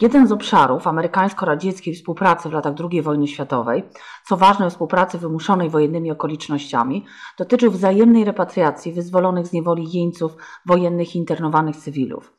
Jeden 0.00 0.26
z 0.26 0.32
obszarów 0.32 0.86
amerykańsko-radzieckiej 0.86 1.94
współpracy 1.94 2.48
w 2.48 2.52
latach 2.52 2.74
II 2.90 3.02
wojny 3.02 3.28
światowej, 3.28 3.82
co 4.26 4.36
ważne 4.36 4.70
współpracy 4.70 5.18
wymuszonej 5.18 5.70
wojennymi 5.70 6.10
okolicznościami, 6.10 7.06
dotyczył 7.38 7.70
wzajemnej 7.70 8.24
repatriacji 8.24 8.92
wyzwolonych 8.92 9.46
z 9.46 9.52
niewoli 9.52 9.92
jeńców 9.92 10.36
wojennych 10.66 11.14
i 11.14 11.18
internowanych 11.18 11.76
cywilów. 11.76 12.32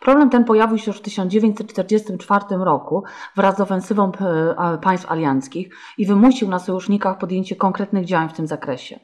Problem 0.00 0.30
ten 0.30 0.44
pojawił 0.44 0.78
się 0.78 0.90
już 0.90 0.98
w 0.98 1.02
1944 1.02 2.44
roku 2.50 3.04
wraz 3.36 3.56
z 3.56 3.60
ofensywą 3.60 4.12
e, 4.12 4.78
państw 4.82 5.10
alianckich 5.10 5.74
i 5.98 6.06
wymusił 6.06 6.48
na 6.48 6.58
sojusznikach 6.58 7.18
podjęcie 7.18 7.56
konkretnych 7.56 8.04
działań 8.04 8.28
w 8.28 8.32
tym 8.32 8.46
zakresie. 8.46 9.00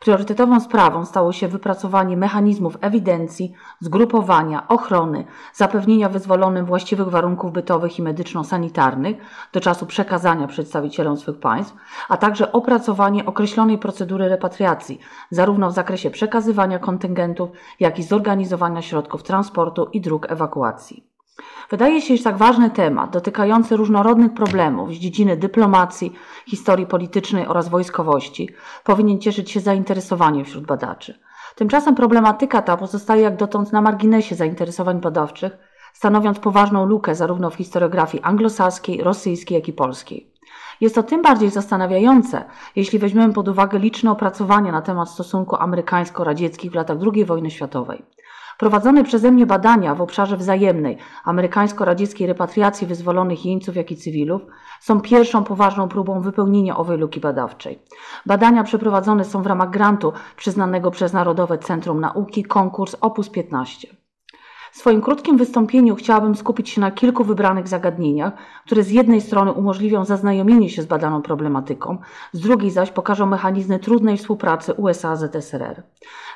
Priorytetową 0.00 0.60
sprawą 0.60 1.04
stało 1.04 1.32
się 1.32 1.48
wypracowanie 1.48 2.16
mechanizmów 2.16 2.76
ewidencji, 2.80 3.52
zgrupowania, 3.80 4.68
ochrony, 4.68 5.24
zapewnienia 5.54 6.08
wyzwolonym 6.08 6.66
właściwych 6.66 7.08
warunków 7.08 7.52
bytowych 7.52 7.98
i 7.98 8.02
medyczno-sanitarnych 8.02 9.16
do 9.52 9.60
czasu 9.60 9.86
przekazania 9.86 10.46
przedstawicielom 10.46 11.16
swych 11.16 11.40
państw, 11.40 11.74
a 12.08 12.16
także 12.16 12.52
opracowanie 12.52 13.26
określonej 13.26 13.78
procedury 13.78 14.28
repatriacji, 14.28 15.00
zarówno 15.30 15.70
w 15.70 15.74
zakresie 15.74 16.10
przekazywania 16.10 16.78
kontyngentów, 16.78 17.50
jak 17.80 17.98
i 17.98 18.02
zorganizowania 18.02 18.82
środków 18.82 19.22
transportu 19.22 19.88
i 19.92 20.00
dróg 20.00 20.30
ewakuacji. 20.30 21.15
Wydaje 21.70 22.02
się, 22.02 22.16
że 22.16 22.24
tak 22.24 22.36
ważny 22.36 22.70
temat, 22.70 23.10
dotykający 23.10 23.76
różnorodnych 23.76 24.34
problemów 24.34 24.90
z 24.90 24.98
dziedziny 24.98 25.36
dyplomacji, 25.36 26.12
historii 26.46 26.86
politycznej 26.86 27.46
oraz 27.46 27.68
wojskowości, 27.68 28.50
powinien 28.84 29.18
cieszyć 29.18 29.50
się 29.50 29.60
zainteresowaniem 29.60 30.44
wśród 30.44 30.66
badaczy. 30.66 31.18
Tymczasem 31.54 31.94
problematyka 31.94 32.62
ta 32.62 32.76
pozostaje 32.76 33.22
jak 33.22 33.36
dotąd 33.36 33.72
na 33.72 33.80
marginesie 33.80 34.34
zainteresowań 34.34 35.00
badawczych, 35.00 35.56
stanowiąc 35.92 36.38
poważną 36.38 36.86
lukę 36.86 37.14
zarówno 37.14 37.50
w 37.50 37.54
historiografii 37.54 38.22
anglosaskiej, 38.22 39.02
rosyjskiej, 39.02 39.54
jak 39.54 39.68
i 39.68 39.72
polskiej. 39.72 40.32
Jest 40.80 40.94
to 40.94 41.02
tym 41.02 41.22
bardziej 41.22 41.50
zastanawiające, 41.50 42.44
jeśli 42.76 42.98
weźmiemy 42.98 43.32
pod 43.32 43.48
uwagę 43.48 43.78
liczne 43.78 44.10
opracowania 44.10 44.72
na 44.72 44.82
temat 44.82 45.10
stosunku 45.10 45.56
amerykańsko-radzieckich 45.56 46.70
w 46.70 46.74
latach 46.74 46.98
II 47.14 47.24
wojny 47.24 47.50
światowej. 47.50 48.04
Prowadzone 48.58 49.04
przeze 49.04 49.30
mnie 49.30 49.46
badania 49.46 49.94
w 49.94 50.00
obszarze 50.00 50.36
wzajemnej 50.36 50.98
amerykańsko-radzieckiej 51.24 52.26
repatriacji 52.26 52.86
wyzwolonych 52.86 53.46
jeńców, 53.46 53.76
jak 53.76 53.90
i 53.90 53.96
cywilów 53.96 54.42
są 54.80 55.00
pierwszą 55.00 55.44
poważną 55.44 55.88
próbą 55.88 56.20
wypełnienia 56.20 56.76
owej 56.76 56.98
luki 56.98 57.20
badawczej. 57.20 57.78
Badania 58.26 58.64
przeprowadzone 58.64 59.24
są 59.24 59.42
w 59.42 59.46
ramach 59.46 59.70
grantu 59.70 60.12
przyznanego 60.36 60.90
przez 60.90 61.12
Narodowe 61.12 61.58
Centrum 61.58 62.00
Nauki 62.00 62.44
konkurs 62.44 62.96
Opus 63.00 63.28
15. 63.28 64.05
W 64.76 64.78
swoim 64.78 65.02
krótkim 65.02 65.36
wystąpieniu 65.36 65.94
chciałabym 65.94 66.34
skupić 66.34 66.70
się 66.70 66.80
na 66.80 66.90
kilku 66.90 67.24
wybranych 67.24 67.68
zagadnieniach, 67.68 68.32
które 68.66 68.82
z 68.82 68.90
jednej 68.90 69.20
strony 69.20 69.52
umożliwią 69.52 70.04
zaznajomienie 70.04 70.70
się 70.70 70.82
z 70.82 70.86
badaną 70.86 71.22
problematyką, 71.22 71.98
z 72.32 72.40
drugiej 72.40 72.70
zaś 72.70 72.90
pokażą 72.90 73.26
mechanizmy 73.26 73.78
trudnej 73.78 74.18
współpracy 74.18 74.72
USA-ZSRR. 74.72 75.82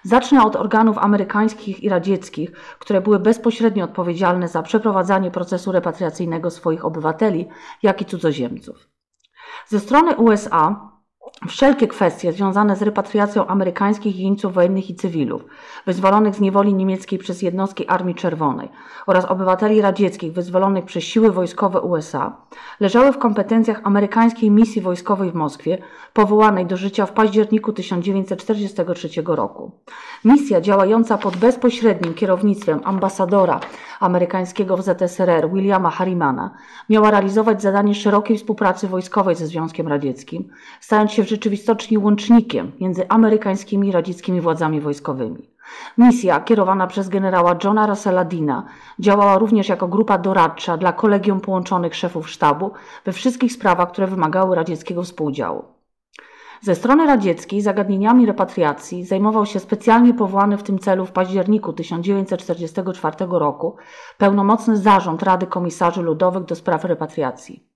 Zacznę 0.03 0.45
od 0.45 0.57
organów 0.57 0.99
amerykańskich 0.99 1.83
i 1.83 1.89
radzieckich, 1.89 2.53
które 2.79 3.01
były 3.01 3.19
bezpośrednio 3.19 3.85
odpowiedzialne 3.85 4.49
za 4.49 4.63
przeprowadzanie 4.63 5.31
procesu 5.31 5.73
repatriacyjnego 5.73 6.51
swoich 6.51 6.85
obywateli, 6.85 7.49
jak 7.83 8.03
i 8.03 8.05
cudzoziemców. 8.05 8.89
Ze 9.69 9.81
strony 9.81 10.17
USA 10.17 10.91
Wszelkie 11.49 11.89
kwestie 11.89 12.33
związane 12.33 12.77
z 12.77 12.83
repatriacją 12.83 13.47
amerykańskich 13.47 14.17
jeńców 14.17 14.55
wojennych 14.55 14.91
i 14.91 14.95
cywilów, 14.95 15.45
wyzwolonych 15.87 16.35
z 16.35 16.41
niewoli 16.41 16.75
niemieckiej 16.75 17.19
przez 17.19 17.43
jednostki 17.43 17.87
Armii 17.89 18.15
Czerwonej 18.15 18.69
oraz 19.07 19.25
obywateli 19.25 19.81
radzieckich 19.81 20.33
wyzwolonych 20.33 20.85
przez 20.85 21.05
siły 21.05 21.31
wojskowe 21.31 21.81
USA, 21.81 22.37
leżały 22.81 23.13
w 23.13 23.19
kompetencjach 23.19 23.81
amerykańskiej 23.85 24.51
misji 24.51 24.83
wojskowej 24.83 25.31
w 25.31 25.35
Moskwie, 25.35 25.79
powołanej 26.13 26.67
do 26.67 26.77
życia 26.77 27.07
w 27.07 27.13
październiku 27.13 27.73
1943 27.73 29.09
roku. 29.27 29.71
Misja 30.25 30.61
działająca 30.61 31.19
pod 31.19 31.37
bezpośrednim 31.37 32.15
kierownictwem 32.15 32.81
ambasadora 32.85 33.61
amerykańskiego 34.01 34.77
w 34.77 34.83
ZSRR 34.83 35.51
Williama 35.53 35.91
Harrimana 35.91 36.51
miała 36.89 37.11
realizować 37.11 37.63
zadanie 37.63 37.95
szerokiej 37.95 38.39
współpracy 38.39 38.89
wojskowej 38.89 39.37
ze 39.37 39.47
Związkiem 39.47 39.89
Radzieckim, 39.89 40.49
stając 40.81 41.13
się 41.13 41.20
w 41.23 41.29
rzeczywistości 41.29 41.99
łącznikiem 41.99 42.73
między 42.81 43.09
amerykańskimi 43.09 43.89
i 43.89 43.93
radzieckimi 43.93 44.41
władzami 44.41 44.81
wojskowymi. 44.81 45.51
Misja, 45.99 46.41
kierowana 46.41 46.87
przez 46.87 47.09
generała 47.09 47.57
Johna 47.65 47.87
Russella 47.87 48.27
działała 48.99 49.39
również 49.39 49.69
jako 49.69 49.89
grupa 49.89 50.19
doradcza 50.19 50.77
dla 50.77 50.93
kolegium 50.93 51.41
połączonych 51.41 51.95
szefów 51.95 52.31
sztabu 52.31 52.71
we 53.05 53.13
wszystkich 53.13 53.53
sprawach, 53.53 53.93
które 53.93 54.07
wymagały 54.07 54.57
radzieckiego 54.57 55.03
współudziału. 55.03 55.65
Ze 56.63 56.75
strony 56.75 57.07
radzieckiej 57.07 57.61
zagadnieniami 57.61 58.27
repatriacji 58.27 59.05
zajmował 59.05 59.47
się 59.47 59.61
specjalnie 59.61 60.15
powołany 60.15 60.57
w 60.57 60.63
tym 60.63 60.79
celu 60.79 61.07
w 61.07 61.13
październiku 61.13 61.73
1944 61.73 63.17
roku 63.31 63.77
pełnomocny 64.19 64.77
zarząd 64.77 65.23
Rady 65.23 65.47
Komisarzy 65.47 66.03
Ludowych 66.03 66.45
do 66.45 66.55
spraw 66.55 66.85
repatriacji. 66.85 67.70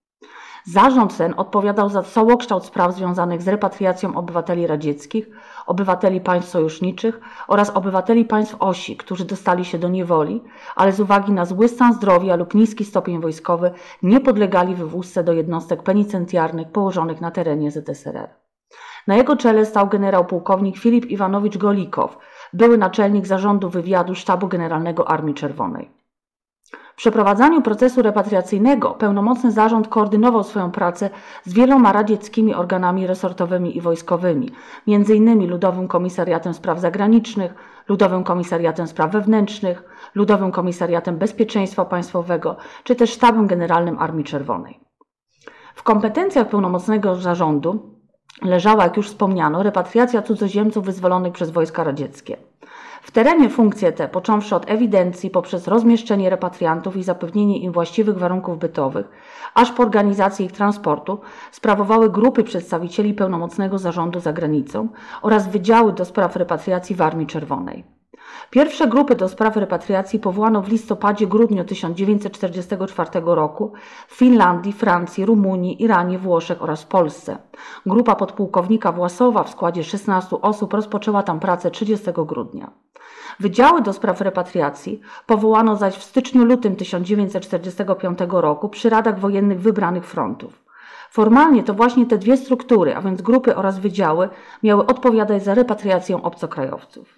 Zarząd 0.66 1.16
ten 1.16 1.34
odpowiadał 1.36 1.88
za 1.88 2.02
całokształt 2.02 2.64
spraw 2.64 2.94
związanych 2.94 3.42
z 3.42 3.48
repatriacją 3.48 4.16
obywateli 4.16 4.66
radzieckich, 4.66 5.30
obywateli 5.66 6.20
państw 6.20 6.50
sojuszniczych 6.50 7.20
oraz 7.48 7.70
obywateli 7.70 8.24
państw 8.24 8.56
osi, 8.58 8.96
którzy 8.96 9.24
dostali 9.24 9.64
się 9.64 9.78
do 9.78 9.88
niewoli, 9.88 10.44
ale 10.76 10.92
z 10.92 11.00
uwagi 11.00 11.32
na 11.32 11.44
zły 11.44 11.68
stan 11.68 11.94
zdrowia 11.94 12.36
lub 12.36 12.54
niski 12.54 12.84
stopień 12.84 13.20
wojskowy 13.20 13.70
nie 14.02 14.20
podlegali 14.20 14.74
wywózce 14.74 15.24
do 15.24 15.32
jednostek 15.32 15.82
penitencjarnych 15.82 16.68
położonych 16.68 17.20
na 17.20 17.30
terenie 17.30 17.70
ZSRR. 17.70 18.28
Na 19.06 19.16
jego 19.16 19.36
czele 19.36 19.66
stał 19.66 19.88
generał 19.88 20.24
pułkownik 20.24 20.78
Filip 20.78 21.06
Iwanowicz 21.06 21.58
Golikow, 21.58 22.18
były 22.52 22.78
naczelnik 22.78 23.26
zarządu 23.26 23.68
wywiadu 23.68 24.14
Sztabu 24.14 24.48
Generalnego 24.48 25.08
Armii 25.08 25.34
Czerwonej. 25.34 26.03
W 26.94 26.96
przeprowadzaniu 26.96 27.62
procesu 27.62 28.02
repatriacyjnego 28.02 28.90
pełnomocny 28.90 29.52
zarząd 29.52 29.88
koordynował 29.88 30.44
swoją 30.44 30.70
pracę 30.70 31.10
z 31.44 31.52
wieloma 31.52 31.92
radzieckimi 31.92 32.54
organami 32.54 33.06
resortowymi 33.06 33.76
i 33.76 33.80
wojskowymi, 33.80 34.50
m.in. 34.88 35.50
Ludowym 35.50 35.88
Komisariatem 35.88 36.54
Spraw 36.54 36.80
Zagranicznych, 36.80 37.54
Ludowym 37.88 38.24
Komisariatem 38.24 38.86
Spraw 38.86 39.12
Wewnętrznych, 39.12 39.84
Ludowym 40.14 40.52
Komisariatem 40.52 41.16
Bezpieczeństwa 41.18 41.84
Państwowego 41.84 42.56
czy 42.84 42.94
też 42.94 43.10
Sztabem 43.10 43.46
Generalnym 43.46 43.98
Armii 43.98 44.24
Czerwonej. 44.24 44.80
W 45.74 45.82
kompetencjach 45.82 46.48
pełnomocnego 46.48 47.16
zarządu 47.16 47.94
leżała, 48.42 48.84
jak 48.84 48.96
już 48.96 49.08
wspomniano, 49.08 49.62
repatriacja 49.62 50.22
cudzoziemców 50.22 50.84
wyzwolonych 50.84 51.32
przez 51.32 51.50
wojska 51.50 51.84
radzieckie. 51.84 52.36
W 53.04 53.10
terenie 53.10 53.50
funkcje 53.50 53.92
te, 53.92 54.08
począwszy 54.08 54.56
od 54.56 54.70
ewidencji 54.70 55.30
poprzez 55.30 55.68
rozmieszczenie 55.68 56.30
repatriantów 56.30 56.96
i 56.96 57.02
zapewnienie 57.02 57.58
im 57.58 57.72
właściwych 57.72 58.18
warunków 58.18 58.58
bytowych, 58.58 59.08
aż 59.54 59.72
po 59.72 59.82
organizację 59.82 60.46
ich 60.46 60.52
transportu, 60.52 61.20
sprawowały 61.52 62.10
grupy 62.10 62.44
przedstawicieli 62.44 63.14
pełnomocnego 63.14 63.78
zarządu 63.78 64.20
za 64.20 64.32
granicą 64.32 64.88
oraz 65.22 65.48
wydziały 65.48 65.92
do 65.92 66.04
spraw 66.04 66.36
repatriacji 66.36 66.96
w 66.96 67.02
Armii 67.02 67.26
Czerwonej. 67.26 67.93
Pierwsze 68.50 68.88
grupy 68.88 69.14
do 69.14 69.28
spraw 69.28 69.56
repatriacji 69.56 70.18
powołano 70.18 70.62
w 70.62 70.68
listopadzie-grudniu 70.68 71.64
1944 71.64 73.10
roku 73.24 73.72
w 74.08 74.14
Finlandii, 74.14 74.72
Francji, 74.72 75.26
Rumunii, 75.26 75.82
Iranie, 75.82 76.18
Włoszech 76.18 76.62
oraz 76.62 76.84
Polsce. 76.84 77.38
Grupa 77.86 78.14
podpułkownika 78.14 78.92
Własowa 78.92 79.44
w 79.44 79.50
składzie 79.50 79.84
16 79.84 80.36
osób 80.40 80.74
rozpoczęła 80.74 81.22
tam 81.22 81.40
pracę 81.40 81.70
30 81.70 82.06
grudnia. 82.26 82.70
Wydziały 83.40 83.82
do 83.82 83.92
spraw 83.92 84.20
repatriacji 84.20 85.00
powołano 85.26 85.76
zaś 85.76 85.94
w 85.94 86.04
styczniu-lutym 86.04 86.76
1945 86.76 88.18
roku 88.28 88.68
przy 88.68 88.90
radach 88.90 89.20
wojennych 89.20 89.60
wybranych 89.60 90.06
frontów. 90.06 90.64
Formalnie 91.10 91.62
to 91.62 91.74
właśnie 91.74 92.06
te 92.06 92.18
dwie 92.18 92.36
struktury, 92.36 92.96
a 92.96 93.02
więc 93.02 93.22
grupy 93.22 93.56
oraz 93.56 93.78
wydziały, 93.78 94.28
miały 94.62 94.86
odpowiadać 94.86 95.44
za 95.44 95.54
repatriację 95.54 96.22
obcokrajowców. 96.22 97.13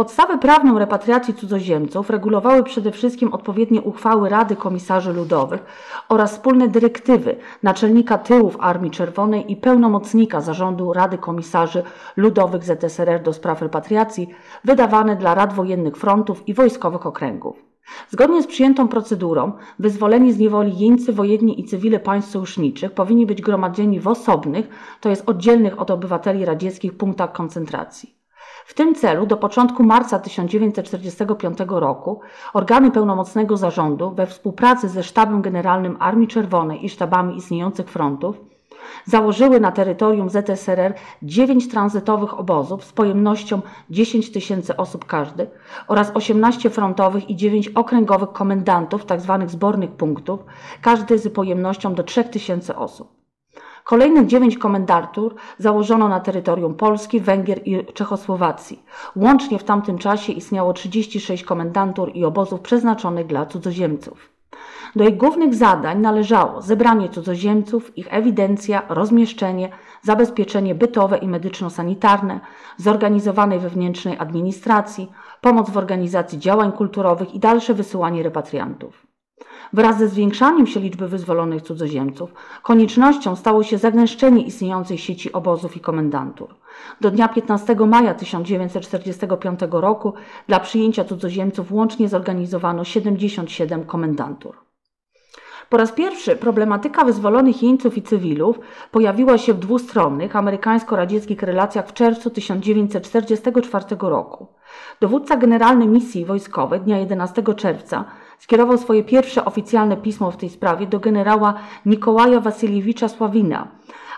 Podstawę 0.00 0.38
prawną 0.38 0.78
repatriacji 0.78 1.34
cudzoziemców 1.34 2.10
regulowały 2.10 2.64
przede 2.64 2.92
wszystkim 2.92 3.32
odpowiednie 3.32 3.82
uchwały 3.82 4.28
Rady 4.28 4.56
Komisarzy 4.56 5.12
Ludowych 5.12 5.64
oraz 6.08 6.32
wspólne 6.32 6.68
dyrektywy 6.68 7.36
naczelnika 7.62 8.18
tyłów 8.18 8.56
Armii 8.60 8.90
Czerwonej 8.90 9.52
i 9.52 9.56
pełnomocnika 9.56 10.40
zarządu 10.40 10.92
Rady 10.92 11.18
Komisarzy 11.18 11.82
Ludowych 12.16 12.64
ZSRR 12.64 13.22
do 13.22 13.32
spraw 13.32 13.62
repatriacji, 13.62 14.28
wydawane 14.64 15.16
dla 15.16 15.34
rad 15.34 15.52
wojennych 15.52 15.96
frontów 15.96 16.48
i 16.48 16.54
wojskowych 16.54 17.06
okręgów. 17.06 17.64
Zgodnie 18.08 18.42
z 18.42 18.46
przyjętą 18.46 18.88
procedurą, 18.88 19.52
wyzwoleni 19.78 20.32
z 20.32 20.38
niewoli 20.38 20.78
jeńcy 20.78 21.12
wojenni 21.12 21.60
i 21.60 21.64
cywile 21.64 21.98
państw 21.98 22.30
sojuszniczych 22.30 22.92
powinni 22.92 23.26
być 23.26 23.42
gromadzeni 23.42 24.00
w 24.00 24.08
osobnych, 24.08 24.68
to 25.00 25.08
jest 25.08 25.28
oddzielnych 25.28 25.80
od 25.80 25.90
obywateli 25.90 26.44
radzieckich 26.44 26.96
punktach 26.96 27.32
koncentracji. 27.32 28.19
W 28.70 28.74
tym 28.74 28.94
celu 28.94 29.26
do 29.26 29.36
początku 29.36 29.82
marca 29.82 30.18
1945 30.18 31.58
roku 31.68 32.20
organy 32.52 32.90
pełnomocnego 32.90 33.56
zarządu 33.56 34.10
we 34.10 34.26
współpracy 34.26 34.88
ze 34.88 35.02
Sztabem 35.02 35.42
Generalnym 35.42 35.96
Armii 36.00 36.28
Czerwonej 36.28 36.84
i 36.84 36.88
sztabami 36.88 37.36
istniejących 37.36 37.88
frontów 37.88 38.40
założyły 39.04 39.60
na 39.60 39.72
terytorium 39.72 40.30
ZSRR 40.30 40.94
dziewięć 41.22 41.68
tranzytowych 41.68 42.38
obozów 42.38 42.84
z 42.84 42.92
pojemnością 42.92 43.60
10 43.90 44.32
tysięcy 44.32 44.76
osób 44.76 45.04
każdy 45.04 45.46
oraz 45.88 46.10
18 46.14 46.70
frontowych 46.70 47.30
i 47.30 47.36
9 47.36 47.68
okręgowych 47.68 48.32
komendantów, 48.32 49.04
tzw. 49.04 49.36
Tak 49.40 49.50
zbornych 49.50 49.90
punktów, 49.90 50.40
każdy 50.82 51.18
z 51.18 51.32
pojemnością 51.32 51.94
do 51.94 52.02
3000 52.02 52.76
osób. 52.76 53.19
Kolejnych 53.84 54.26
dziewięć 54.26 54.58
komendatur 54.58 55.34
założono 55.58 56.08
na 56.08 56.20
terytorium 56.20 56.74
Polski, 56.74 57.20
Węgier 57.20 57.60
i 57.64 57.86
Czechosłowacji. 57.94 58.82
Łącznie 59.16 59.58
w 59.58 59.64
tamtym 59.64 59.98
czasie 59.98 60.32
istniało 60.32 60.72
36 60.72 61.44
komendantur 61.44 62.10
i 62.14 62.24
obozów 62.24 62.60
przeznaczonych 62.60 63.26
dla 63.26 63.46
cudzoziemców. 63.46 64.30
Do 64.96 65.08
ich 65.08 65.16
głównych 65.16 65.54
zadań 65.54 66.00
należało 66.00 66.62
zebranie 66.62 67.08
cudzoziemców, 67.08 67.98
ich 67.98 68.14
ewidencja, 68.14 68.82
rozmieszczenie, 68.88 69.68
zabezpieczenie 70.02 70.74
bytowe 70.74 71.18
i 71.18 71.28
medyczno-sanitarne, 71.28 72.40
zorganizowanej 72.76 73.58
wewnętrznej 73.58 74.18
administracji, 74.18 75.12
pomoc 75.40 75.70
w 75.70 75.76
organizacji 75.76 76.38
działań 76.38 76.72
kulturowych 76.72 77.34
i 77.34 77.38
dalsze 77.38 77.74
wysyłanie 77.74 78.22
repatriantów. 78.22 79.09
Wraz 79.72 79.98
ze 79.98 80.08
zwiększaniem 80.08 80.66
się 80.66 80.80
liczby 80.80 81.08
wyzwolonych 81.08 81.62
cudzoziemców, 81.62 82.32
koniecznością 82.62 83.36
stało 83.36 83.62
się 83.62 83.78
zagęszczenie 83.78 84.42
istniejącej 84.42 84.98
sieci 84.98 85.32
obozów 85.32 85.76
i 85.76 85.80
komendantur. 85.80 86.54
Do 87.00 87.10
dnia 87.10 87.28
15 87.28 87.74
maja 87.74 88.14
1945 88.14 89.60
roku 89.70 90.14
dla 90.46 90.60
przyjęcia 90.60 91.04
cudzoziemców 91.04 91.72
łącznie 91.72 92.08
zorganizowano 92.08 92.84
77 92.84 93.84
komendantur. 93.84 94.56
Po 95.68 95.76
raz 95.76 95.92
pierwszy 95.92 96.36
problematyka 96.36 97.04
wyzwolonych 97.04 97.62
jeńców 97.62 97.96
i 97.96 98.02
cywilów 98.02 98.58
pojawiła 98.90 99.38
się 99.38 99.54
w 99.54 99.58
dwustronnych 99.58 100.36
amerykańsko-radzieckich 100.36 101.42
relacjach 101.42 101.88
w 101.88 101.92
czerwcu 101.92 102.30
1944 102.30 103.84
roku. 104.00 104.46
Dowódca 105.00 105.36
generalny 105.36 105.86
misji 105.86 106.24
wojskowej 106.24 106.80
dnia 106.80 106.98
11 106.98 107.42
czerwca 107.56 108.04
skierował 108.40 108.78
swoje 108.78 109.04
pierwsze 109.04 109.44
oficjalne 109.44 109.96
pismo 109.96 110.30
w 110.30 110.36
tej 110.36 110.50
sprawie 110.50 110.86
do 110.86 111.00
generała 111.00 111.54
Nikołaja 111.86 112.40
Wasyliewicza 112.40 113.08
Sławina, 113.08 113.68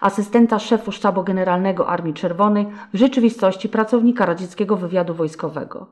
asystenta 0.00 0.58
szefu 0.58 0.92
sztabu 0.92 1.22
generalnego 1.22 1.88
Armii 1.88 2.14
Czerwonej, 2.14 2.66
w 2.94 2.98
rzeczywistości 2.98 3.68
pracownika 3.68 4.26
radzieckiego 4.26 4.76
wywiadu 4.76 5.14
wojskowego. 5.14 5.86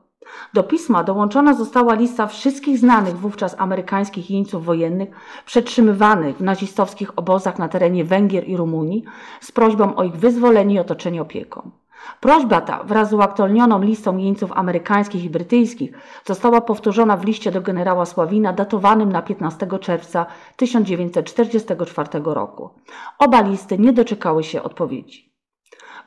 Do 0.53 0.63
pisma 0.63 1.03
dołączona 1.03 1.53
została 1.53 1.93
lista 1.93 2.27
wszystkich 2.27 2.77
znanych 2.77 3.17
wówczas 3.17 3.55
amerykańskich 3.59 4.31
jeńców 4.31 4.65
wojennych 4.65 5.09
przetrzymywanych 5.45 6.37
w 6.37 6.41
nazistowskich 6.41 7.19
obozach 7.19 7.59
na 7.59 7.67
terenie 7.67 8.05
Węgier 8.05 8.47
i 8.47 8.57
Rumunii 8.57 9.03
z 9.41 9.51
prośbą 9.51 9.95
o 9.95 10.03
ich 10.03 10.15
wyzwolenie 10.15 10.75
i 10.75 10.79
otoczenie 10.79 11.21
opieką. 11.21 11.71
Prośba 12.19 12.61
ta 12.61 12.83
wraz 12.83 13.09
z 13.09 13.13
uaktualnioną 13.13 13.81
listą 13.81 14.17
jeńców 14.17 14.51
amerykańskich 14.51 15.23
i 15.23 15.29
brytyjskich 15.29 15.91
została 16.25 16.61
powtórzona 16.61 17.17
w 17.17 17.25
liście 17.25 17.51
do 17.51 17.61
generała 17.61 18.05
Sławina 18.05 18.53
datowanym 18.53 19.11
na 19.11 19.21
15 19.21 19.67
czerwca 19.81 20.25
1944 20.55 22.09
roku. 22.23 22.69
Oba 23.19 23.41
listy 23.41 23.77
nie 23.77 23.93
doczekały 23.93 24.43
się 24.43 24.63
odpowiedzi. 24.63 25.30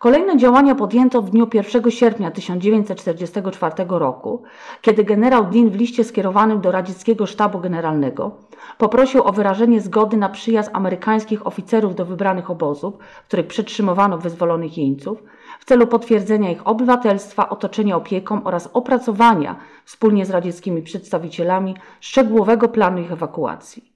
Kolejne 0.05 0.37
działania 0.37 0.75
podjęto 0.75 1.23
w 1.23 1.31
dniu 1.31 1.49
1 1.55 1.91
sierpnia 1.91 2.31
1944 2.31 3.75
roku, 3.89 4.43
kiedy 4.81 5.05
generał 5.05 5.45
Dean 5.45 5.71
w 5.71 5.75
liście 5.75 6.05
skierowanym 6.05 6.61
do 6.61 6.73
radzieckiego 6.73 7.27
sztabu 7.27 7.59
generalnego 7.59 8.31
poprosił 8.79 9.23
o 9.23 9.33
wyrażenie 9.33 9.81
zgody 9.81 10.17
na 10.17 10.29
przyjazd 10.29 10.71
amerykańskich 10.73 11.47
oficerów 11.47 11.95
do 11.95 12.05
wybranych 12.05 12.51
obozów, 12.51 12.95
w 13.25 13.27
których 13.27 13.47
przetrzymywano 13.47 14.19
wyzwolonych 14.19 14.79
jeńców, 14.79 15.23
w 15.61 15.65
celu 15.65 15.87
potwierdzenia 15.87 16.51
ich 16.51 16.67
obywatelstwa, 16.67 17.49
otoczenia 17.49 17.97
opieką 17.97 18.45
oraz 18.45 18.71
opracowania 18.73 19.57
wspólnie 19.85 20.27
z 20.27 20.31
radzieckimi 20.31 20.83
przedstawicielami 20.83 21.75
szczegółowego 22.01 22.69
planu 22.69 22.99
ich 22.99 23.13
ewakuacji. 23.13 23.93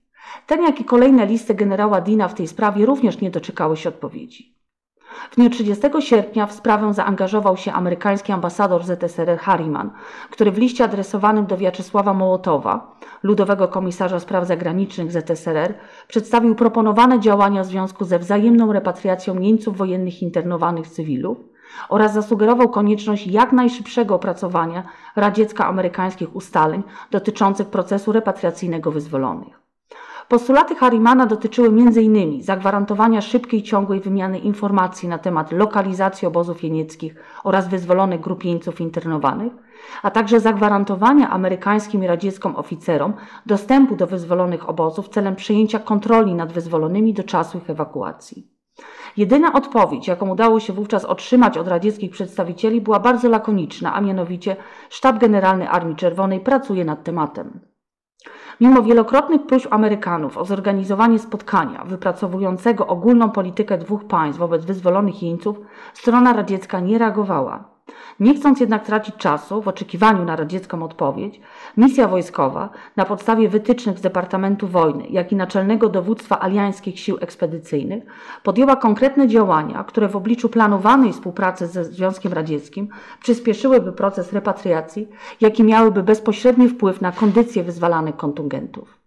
Ten, 0.47 0.63
jak 0.63 0.81
i 0.81 0.85
kolejne 0.85 1.27
listy 1.27 1.55
generała 1.55 2.01
Dina 2.01 2.29
w 2.29 2.35
tej 2.35 2.49
sprawie 2.49 2.87
również 2.87 3.21
nie 3.21 3.31
doczekały 3.31 3.77
się 3.77 3.89
odpowiedzi. 3.89 4.58
W 5.31 5.37
dniu 5.37 5.51
30 5.51 5.83
sierpnia 6.01 6.47
w 6.47 6.53
sprawę 6.53 6.95
zaangażował 6.95 7.57
się 7.57 7.73
amerykański 7.73 8.33
ambasador 8.33 8.85
ZSRR 8.85 9.39
Harriman, 9.39 9.91
który 10.31 10.51
w 10.51 10.59
liście 10.59 10.85
adresowanym 10.85 11.47
do 11.47 11.57
Wiaczesława 11.57 12.15
Mołotowa, 12.15 12.97
ludowego 13.23 13.69
komisarza 13.69 14.21
spraw 14.21 14.47
zagranicznych 14.47 15.13
ZSRR, 15.13 15.75
przedstawił 16.09 16.55
proponowane 16.55 17.21
działania 17.21 17.63
w 17.63 17.67
związku 17.67 18.05
ze 18.05 18.19
wzajemną 18.19 18.73
repatriacją 18.73 19.39
jeńców 19.39 19.77
wojennych 19.77 20.23
internowanych 20.23 20.89
cywilów 20.89 21.39
oraz 21.89 22.15
zasugerował 22.15 22.69
konieczność 22.69 23.27
jak 23.27 23.53
najszybszego 23.53 24.15
opracowania 24.15 24.83
radziecko-amerykańskich 25.17 26.37
ustaleń 26.37 26.83
dotyczących 27.11 27.69
procesu 27.69 28.13
repatriacyjnego 28.13 28.91
wyzwolonych. 28.91 29.68
Postulaty 30.29 30.75
Harrimana 30.75 31.27
dotyczyły 31.27 31.69
m.in. 31.69 32.43
zagwarantowania 32.43 33.21
szybkiej, 33.21 33.63
ciągłej 33.63 34.01
wymiany 34.01 34.39
informacji 34.39 35.09
na 35.09 35.19
temat 35.19 35.53
lokalizacji 35.53 36.29
obozów 36.29 36.63
jenieckich 36.63 37.15
oraz 37.45 37.69
wyzwolonych 37.69 38.21
grup 38.21 38.45
jeńców 38.45 38.81
internowanych, 38.81 39.53
a 40.03 40.11
także 40.11 40.41
zagwarantowania 40.41 41.31
amerykańskim 41.31 42.05
i 42.05 42.07
radzieckim 42.07 42.57
oficerom 42.57 43.13
dostępu 43.47 43.97
do 43.97 44.07
wyzwolonych 44.07 44.69
obozów 44.69 45.09
celem 45.09 45.37
przejęcia 45.37 45.79
kontroli 45.79 46.35
nad 46.35 46.53
wyzwolonymi 46.53 47.15
do 47.15 47.25
czasu 47.25 47.59
ich 47.59 47.71
ewakuacji. 47.71 48.49
Jedyna 49.17 49.53
odpowiedź, 49.53 50.09
jaką 50.09 50.31
udało 50.31 50.61
się 50.61 50.73
wówczas 50.73 51.05
otrzymać 51.05 51.59
od 51.59 51.69
radzieckich 51.69 52.11
przedstawicieli, 52.11 52.81
była 52.81 53.01
bardzo 53.01 53.29
lakoniczna, 53.29 53.95
a 53.95 54.01
mianowicie 54.01 54.57
Sztab 54.91 55.19
Generalny 55.19 55.71
Armii 55.71 55.97
Czerwonej 55.97 56.41
pracuje 56.41 56.85
nad 56.85 57.05
tematem. 57.05 57.61
Mimo 58.61 58.83
wielokrotnych 58.83 59.47
próśb 59.47 59.73
Amerykanów 59.73 60.39
o 60.39 60.45
zorganizowanie 60.45 61.19
spotkania 61.19 61.85
wypracowującego 61.85 62.87
ogólną 62.87 63.31
politykę 63.31 63.79
dwóch 63.79 64.05
państw 64.05 64.39
wobec 64.39 64.65
wyzwolonych 64.65 65.23
jeńców, 65.23 65.57
strona 65.95 66.33
radziecka 66.33 66.81
nie 66.81 66.99
reagowała. 66.99 67.78
Nie 68.21 68.35
chcąc 68.35 68.61
jednak 68.61 68.85
tracić 68.85 69.17
czasu 69.17 69.63
w 69.63 69.69
oczekiwaniu 69.69 70.25
na 70.25 70.37
radziecką 70.37 70.83
odpowiedź, 70.83 71.41
misja 71.77 72.09
wojskowa 72.09 72.71
na 72.97 73.05
podstawie 73.05 73.49
wytycznych 73.49 73.99
z 73.99 74.01
Departamentu 74.01 74.69
Wojny, 74.69 75.07
jak 75.11 75.33
i 75.33 75.37
Naczelnego 75.37 75.89
Dowództwa 75.89 76.41
Aliańskich 76.41 77.01
Sił 77.01 77.19
Ekspedycyjnych 77.21 78.05
podjęła 78.43 78.77
konkretne 78.77 79.29
działania, 79.29 79.85
które 79.85 80.09
w 80.09 80.17
obliczu 80.17 80.49
planowanej 80.49 81.13
współpracy 81.13 81.67
ze 81.67 81.85
Związkiem 81.85 82.33
Radzieckim 82.33 82.89
przyspieszyłyby 83.23 83.93
proces 83.93 84.33
repatriacji, 84.33 85.09
jaki 85.41 85.65
miałyby 85.65 86.03
bezpośredni 86.03 86.69
wpływ 86.69 87.01
na 87.01 87.13
kondycję 87.13 87.65
wyzwalanych 87.65 88.17
kontyngentów. 88.17 88.98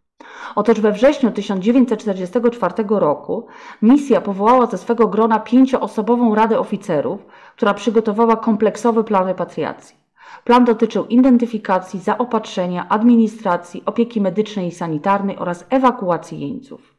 Otóż 0.56 0.80
we 0.80 0.92
wrześniu 0.92 1.32
1944 1.32 2.74
roku 2.90 3.48
misja 3.82 4.22
powołała 4.22 4.66
ze 4.66 4.78
swego 4.78 5.08
grona 5.08 5.40
pięcioosobową 5.40 6.36
Radę 6.36 6.60
Oficerów, 6.60 7.26
która 7.56 7.74
przygotowała 7.74 8.36
kompleksowy 8.36 9.04
plan 9.04 9.28
repatriacji. 9.28 9.96
Plan 10.44 10.66
dotyczył 10.66 11.06
identyfikacji, 11.06 12.00
zaopatrzenia, 12.00 12.90
administracji, 12.90 13.84
opieki 13.86 14.22
medycznej 14.22 14.68
i 14.68 14.72
sanitarnej 14.72 15.38
oraz 15.38 15.66
ewakuacji 15.70 16.40
jeńców. 16.40 16.96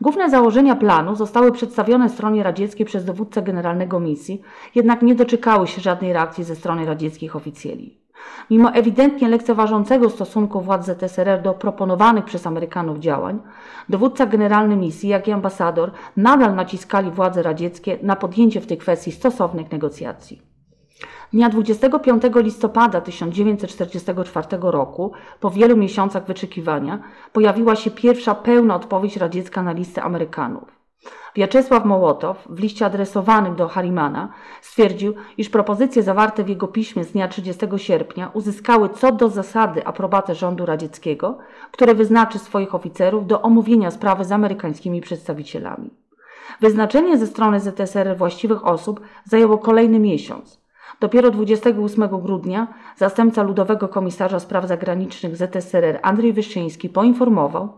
Główne 0.00 0.30
założenia 0.30 0.76
planu 0.76 1.16
zostały 1.16 1.52
przedstawione 1.52 2.08
stronie 2.08 2.42
radzieckiej 2.42 2.86
przez 2.86 3.04
dowódcę 3.04 3.42
generalnego 3.42 4.00
misji, 4.00 4.42
jednak 4.74 5.02
nie 5.02 5.14
doczekały 5.14 5.66
się 5.66 5.80
żadnej 5.80 6.12
reakcji 6.12 6.44
ze 6.44 6.56
strony 6.56 6.86
radzieckich 6.86 7.36
oficjeli. 7.36 7.97
Mimo 8.50 8.72
ewidentnie 8.72 9.28
lekceważącego 9.28 10.10
stosunku 10.10 10.60
władz 10.60 10.86
ZSRR 10.86 11.42
do 11.42 11.54
proponowanych 11.54 12.24
przez 12.24 12.46
Amerykanów 12.46 12.98
działań, 12.98 13.38
dowódca 13.88 14.26
generalny 14.26 14.76
misji, 14.76 15.08
jak 15.08 15.28
i 15.28 15.32
ambasador 15.32 15.90
nadal 16.16 16.54
naciskali 16.54 17.10
władze 17.10 17.42
radzieckie 17.42 17.98
na 18.02 18.16
podjęcie 18.16 18.60
w 18.60 18.66
tej 18.66 18.78
kwestii 18.78 19.12
stosownych 19.12 19.72
negocjacji. 19.72 20.42
Dnia 21.32 21.48
25 21.48 22.22
listopada 22.34 23.00
1944 23.00 24.46
roku, 24.60 25.12
po 25.40 25.50
wielu 25.50 25.76
miesiącach 25.76 26.26
wyczekiwania, 26.26 26.98
pojawiła 27.32 27.76
się 27.76 27.90
pierwsza 27.90 28.34
pełna 28.34 28.74
odpowiedź 28.74 29.16
radziecka 29.16 29.62
na 29.62 29.72
listę 29.72 30.02
Amerykanów. 30.02 30.77
Wiaczesław 31.34 31.84
Mołotow 31.84 32.48
w 32.50 32.60
liście 32.60 32.86
adresowanym 32.86 33.56
do 33.56 33.68
Harimana 33.68 34.28
stwierdził, 34.62 35.14
iż 35.38 35.48
propozycje 35.48 36.02
zawarte 36.02 36.44
w 36.44 36.48
jego 36.48 36.68
piśmie 36.68 37.04
z 37.04 37.12
dnia 37.12 37.28
30 37.28 37.66
sierpnia 37.76 38.30
uzyskały 38.32 38.88
co 38.88 39.12
do 39.12 39.28
zasady 39.28 39.86
aprobatę 39.86 40.34
rządu 40.34 40.66
radzieckiego, 40.66 41.38
które 41.70 41.94
wyznaczy 41.94 42.38
swoich 42.38 42.74
oficerów 42.74 43.26
do 43.26 43.42
omówienia 43.42 43.90
sprawy 43.90 44.24
z 44.24 44.32
amerykańskimi 44.32 45.00
przedstawicielami. 45.00 45.90
Wyznaczenie 46.60 47.18
ze 47.18 47.26
strony 47.26 47.60
ZSRR 47.60 48.16
właściwych 48.16 48.66
osób 48.66 49.00
zajęło 49.24 49.58
kolejny 49.58 49.98
miesiąc. 49.98 50.67
Dopiero 51.00 51.30
28 51.30 52.08
grudnia 52.08 52.66
zastępca 52.96 53.42
Ludowego 53.42 53.88
Komisarza 53.88 54.40
Spraw 54.40 54.66
Zagranicznych 54.66 55.36
ZSRR 55.36 55.98
Andrzej 56.02 56.32
Wyszyński 56.32 56.88
poinformował, 56.88 57.68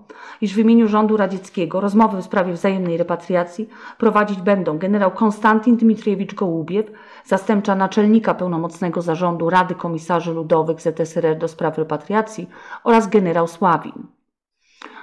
iż 0.41 0.55
w 0.55 0.59
imieniu 0.59 0.89
rządu 0.89 1.17
radzieckiego 1.17 1.81
rozmowy 1.81 2.23
w 2.23 2.25
sprawie 2.25 2.53
wzajemnej 2.53 2.97
repatriacji 2.97 3.69
prowadzić 3.99 4.43
będą 4.43 4.79
generał 4.79 5.11
Konstantin 5.11 5.77
Dmitriewicz 5.77 6.35
Gołubiew, 6.35 6.87
zastępca 7.25 7.75
naczelnika 7.75 8.35
pełnomocnego 8.35 9.03
zarządu 9.03 9.51
Rady 9.51 9.75
Komisarzy 9.75 10.33
Ludowych 10.33 10.81
ZSRR 10.81 11.39
do 11.39 11.49
spraw 11.49 11.79
repatriacji 11.79 12.49
oraz 12.85 13.09
generał 13.09 13.49
Sławin. 13.49 14.20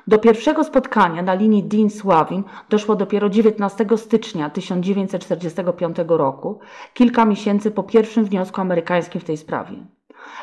Do 0.08 0.20
pierwszego 0.20 0.64
spotkania 0.64 1.22
na 1.22 1.34
linii 1.34 1.64
Dean-Sławin 1.64 2.44
doszło 2.70 2.96
dopiero 2.96 3.30
19 3.30 3.86
stycznia 3.96 4.50
1945 4.50 5.98
roku, 6.08 6.60
kilka 6.94 7.26
miesięcy 7.26 7.72
po 7.72 7.84
pierwszym 7.84 8.26
wniosku 8.26 8.62
amerykańskim 8.62 9.22
w 9.22 9.24
tej 9.24 9.38
sprawie. 9.38 9.78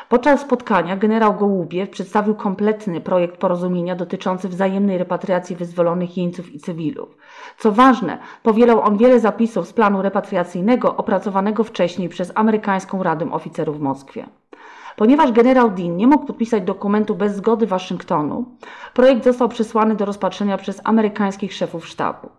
Podczas 0.09 0.41
spotkania 0.41 0.97
generał 0.97 1.33
Gołubiew 1.33 1.89
przedstawił 1.89 2.35
kompletny 2.35 3.01
projekt 3.01 3.37
porozumienia 3.37 3.95
dotyczący 3.95 4.49
wzajemnej 4.49 4.97
repatriacji 4.97 5.55
wyzwolonych 5.55 6.17
jeńców 6.17 6.53
i 6.53 6.59
cywilów. 6.59 7.17
Co 7.57 7.71
ważne, 7.71 8.17
powielał 8.43 8.81
on 8.81 8.97
wiele 8.97 9.19
zapisów 9.19 9.67
z 9.67 9.73
planu 9.73 10.01
repatriacyjnego 10.01 10.97
opracowanego 10.97 11.63
wcześniej 11.63 12.09
przez 12.09 12.31
amerykańską 12.35 13.03
Radę 13.03 13.31
Oficerów 13.31 13.77
w 13.77 13.81
Moskwie. 13.81 14.25
Ponieważ 14.95 15.31
generał 15.31 15.71
Dean 15.71 15.97
nie 15.97 16.07
mógł 16.07 16.25
podpisać 16.25 16.63
dokumentu 16.63 17.15
bez 17.15 17.35
zgody 17.35 17.67
Waszyngtonu, 17.67 18.45
projekt 18.93 19.23
został 19.23 19.49
przesłany 19.49 19.95
do 19.95 20.05
rozpatrzenia 20.05 20.57
przez 20.57 20.81
amerykańskich 20.83 21.53
szefów 21.53 21.87
sztabu. 21.87 22.29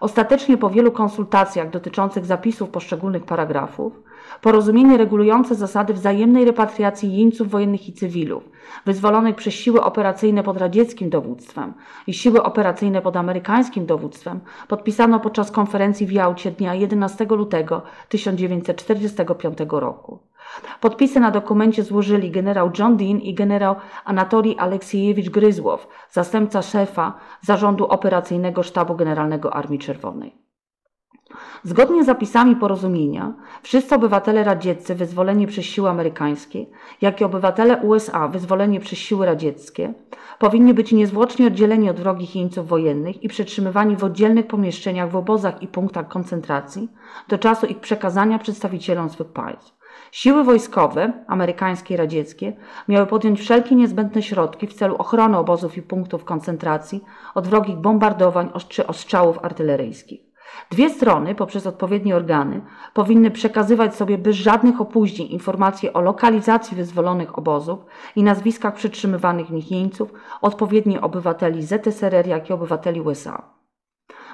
Ostatecznie 0.00 0.56
po 0.56 0.70
wielu 0.70 0.92
konsultacjach 0.92 1.70
dotyczących 1.70 2.26
zapisów 2.26 2.70
poszczególnych 2.70 3.24
paragrafów, 3.24 3.92
porozumienie 4.40 4.96
regulujące 4.96 5.54
zasady 5.54 5.94
wzajemnej 5.94 6.44
repatriacji 6.44 7.16
jeńców 7.16 7.50
wojennych 7.50 7.88
i 7.88 7.92
cywilów, 7.92 8.42
wyzwolonych 8.86 9.36
przez 9.36 9.54
siły 9.54 9.82
operacyjne 9.82 10.42
pod 10.42 10.56
radzieckim 10.56 11.10
dowództwem 11.10 11.72
i 12.06 12.14
siły 12.14 12.42
operacyjne 12.42 13.02
pod 13.02 13.16
amerykańskim 13.16 13.86
dowództwem, 13.86 14.40
podpisano 14.68 15.20
podczas 15.20 15.50
konferencji 15.50 16.06
w 16.06 16.12
Jałcie 16.12 16.50
dnia 16.50 16.74
11 16.74 17.24
lutego 17.24 17.82
1945 18.08 19.58
roku. 19.68 20.18
Podpisy 20.80 21.20
na 21.20 21.30
dokumencie 21.30 21.82
złożyli 21.82 22.30
generał 22.30 22.70
John 22.78 22.96
Dean 22.96 23.18
i 23.18 23.34
generał 23.34 23.76
Anatolij 24.04 24.56
Aleksiejewicz 24.58 25.30
Gryzłow, 25.30 25.88
zastępca 26.10 26.62
szefa 26.62 27.14
Zarządu 27.40 27.86
Operacyjnego 27.86 28.62
Sztabu 28.62 28.94
Generalnego 28.94 29.54
Armii 29.54 29.78
Czerwonej. 29.78 30.44
Zgodnie 31.62 32.02
z 32.02 32.06
zapisami 32.06 32.56
porozumienia, 32.56 33.34
wszyscy 33.62 33.94
obywatele 33.94 34.44
radzieccy 34.44 34.94
wyzwoleni 34.94 35.46
przez 35.46 35.64
siły 35.64 35.88
amerykańskie, 35.88 36.66
jak 37.00 37.20
i 37.20 37.24
obywatele 37.24 37.76
USA 37.76 38.28
wyzwoleni 38.28 38.80
przez 38.80 38.98
siły 38.98 39.26
radzieckie, 39.26 39.94
powinni 40.38 40.74
być 40.74 40.92
niezwłocznie 40.92 41.46
oddzieleni 41.46 41.90
od 41.90 42.00
wrogich 42.00 42.36
jeńców 42.36 42.68
wojennych 42.68 43.22
i 43.22 43.28
przetrzymywani 43.28 43.96
w 43.96 44.04
oddzielnych 44.04 44.46
pomieszczeniach 44.46 45.10
w 45.10 45.16
obozach 45.16 45.62
i 45.62 45.68
punktach 45.68 46.08
koncentracji 46.08 46.88
do 47.28 47.38
czasu 47.38 47.66
ich 47.66 47.80
przekazania 47.80 48.38
przedstawicielom 48.38 49.10
swych 49.10 49.28
państw. 49.28 49.83
Siły 50.14 50.44
wojskowe, 50.44 51.12
amerykańskie 51.26 51.94
i 51.94 51.96
radzieckie, 51.96 52.52
miały 52.88 53.06
podjąć 53.06 53.40
wszelkie 53.40 53.74
niezbędne 53.74 54.22
środki 54.22 54.66
w 54.66 54.74
celu 54.74 54.96
ochrony 54.96 55.38
obozów 55.38 55.76
i 55.76 55.82
punktów 55.82 56.24
koncentracji 56.24 57.04
od 57.34 57.48
wrogich 57.48 57.76
bombardowań 57.76 58.50
czy 58.68 58.86
ostrzałów 58.86 59.44
artyleryjskich. 59.44 60.20
Dwie 60.70 60.90
strony, 60.90 61.34
poprzez 61.34 61.66
odpowiednie 61.66 62.16
organy, 62.16 62.60
powinny 62.92 63.30
przekazywać 63.30 63.96
sobie 63.96 64.18
bez 64.18 64.36
żadnych 64.36 64.80
opóźnień 64.80 65.28
informacje 65.28 65.92
o 65.92 66.00
lokalizacji 66.00 66.76
wyzwolonych 66.76 67.38
obozów 67.38 67.78
i 68.16 68.22
nazwiskach 68.22 68.74
przetrzymywanych 68.74 69.46
w 69.46 69.52
nich 69.52 69.70
jeńców, 69.70 70.12
odpowiednio 70.42 71.00
obywateli 71.00 71.62
ZSRR, 71.62 72.26
jak 72.26 72.50
i 72.50 72.52
obywateli 72.52 73.00
USA. 73.00 73.63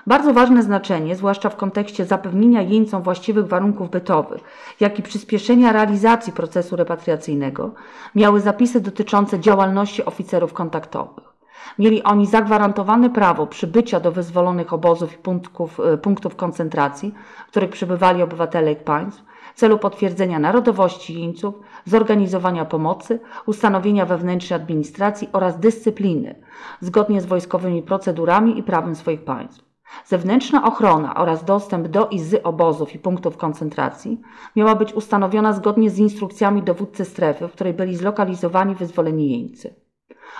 Bardzo 0.07 0.33
ważne 0.33 0.62
znaczenie, 0.62 1.16
zwłaszcza 1.16 1.49
w 1.49 1.57
kontekście 1.57 2.04
zapewnienia 2.04 2.62
jeńcom 2.62 3.02
właściwych 3.02 3.47
warunków 3.47 3.90
bytowych, 3.90 4.40
jak 4.80 4.99
i 4.99 5.02
przyspieszenia 5.02 5.73
realizacji 5.73 6.33
procesu 6.33 6.76
repatriacyjnego, 6.76 7.75
miały 8.14 8.40
zapisy 8.40 8.80
dotyczące 8.80 9.40
działalności 9.40 10.04
oficerów 10.04 10.52
kontaktowych. 10.52 11.30
Mieli 11.78 12.02
oni 12.02 12.26
zagwarantowane 12.26 13.11
prawo 13.11 13.47
przybycia 13.47 14.00
do 14.00 14.12
wyzwolonych 14.12 14.73
obozów 14.73 15.14
i 15.14 15.19
punktów, 15.19 15.80
e, 15.80 15.99
punktów 15.99 16.37
koncentracji, 16.37 17.14
w 17.47 17.50
których 17.50 17.71
przebywali 17.71 18.23
obywatele 18.23 18.73
ich 18.73 18.85
państw, 18.85 19.23
w 19.54 19.59
celu 19.59 19.78
potwierdzenia 19.78 20.38
narodowości 20.38 21.21
jeńców, 21.21 21.54
zorganizowania 21.85 22.64
pomocy, 22.64 23.21
ustanowienia 23.47 24.07
wewnętrznej 24.07 24.61
administracji 24.61 25.28
oraz 25.33 25.59
dyscypliny, 25.59 26.35
zgodnie 26.80 27.21
z 27.21 27.26
wojskowymi 27.26 27.83
procedurami 27.83 28.59
i 28.59 28.62
prawem 28.62 28.95
swoich 28.95 29.25
państw. 29.25 29.70
Zewnętrzna 30.07 30.65
ochrona 30.65 31.15
oraz 31.15 31.45
dostęp 31.45 31.89
do 31.89 32.09
i 32.09 32.19
z 32.19 32.41
obozów 32.47 32.95
i 32.95 32.99
punktów 32.99 33.37
koncentracji 33.37 34.21
miała 34.57 34.75
być 34.75 34.93
ustanowiona 34.93 35.53
zgodnie 35.53 35.91
z 35.91 35.99
instrukcjami 35.99 36.63
dowódcy 36.63 37.05
strefy, 37.05 37.49
w 37.49 37.53
której 37.53 37.75
byli 37.75 37.97
zlokalizowani 37.97 38.75
wyzwoleni 38.75 39.31
jeńcy. 39.31 39.75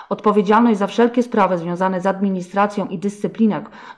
Odpowiedzialność 0.09 0.79
za 0.79 0.87
wszelkie 0.87 1.23
sprawy 1.23 1.57
związane 1.57 2.01
z 2.01 2.05
administracją 2.05 2.87
i 2.87 2.99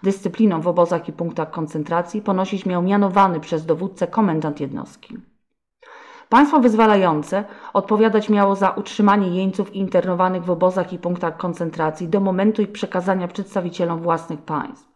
dyscypliną 0.04 0.62
w 0.62 0.68
obozach 0.68 1.10
i 1.10 1.14
punktach 1.14 1.52
koncentracji 1.52 2.22
ponosić 2.22 2.66
miał 2.66 2.82
mianowany 2.82 3.40
przez 3.40 3.66
dowódcę 3.66 4.08
komendant 4.08 4.60
jednostki. 4.60 5.18
Państwo 6.30 6.60
wyzwalające 6.60 7.44
odpowiadać 7.74 8.30
miało 8.30 8.56
za 8.56 8.70
utrzymanie 8.70 9.28
jeńców 9.28 9.76
internowanych 9.76 10.44
w 10.44 10.50
obozach 10.50 10.94
i 10.94 11.00
punktach 11.00 11.38
koncentracji 11.38 12.08
do 12.08 12.20
momentu 12.20 12.62
ich 12.62 12.72
przekazania 12.72 13.28
przedstawicielom 13.28 14.02
własnych 14.02 14.42
państw. 14.42 14.93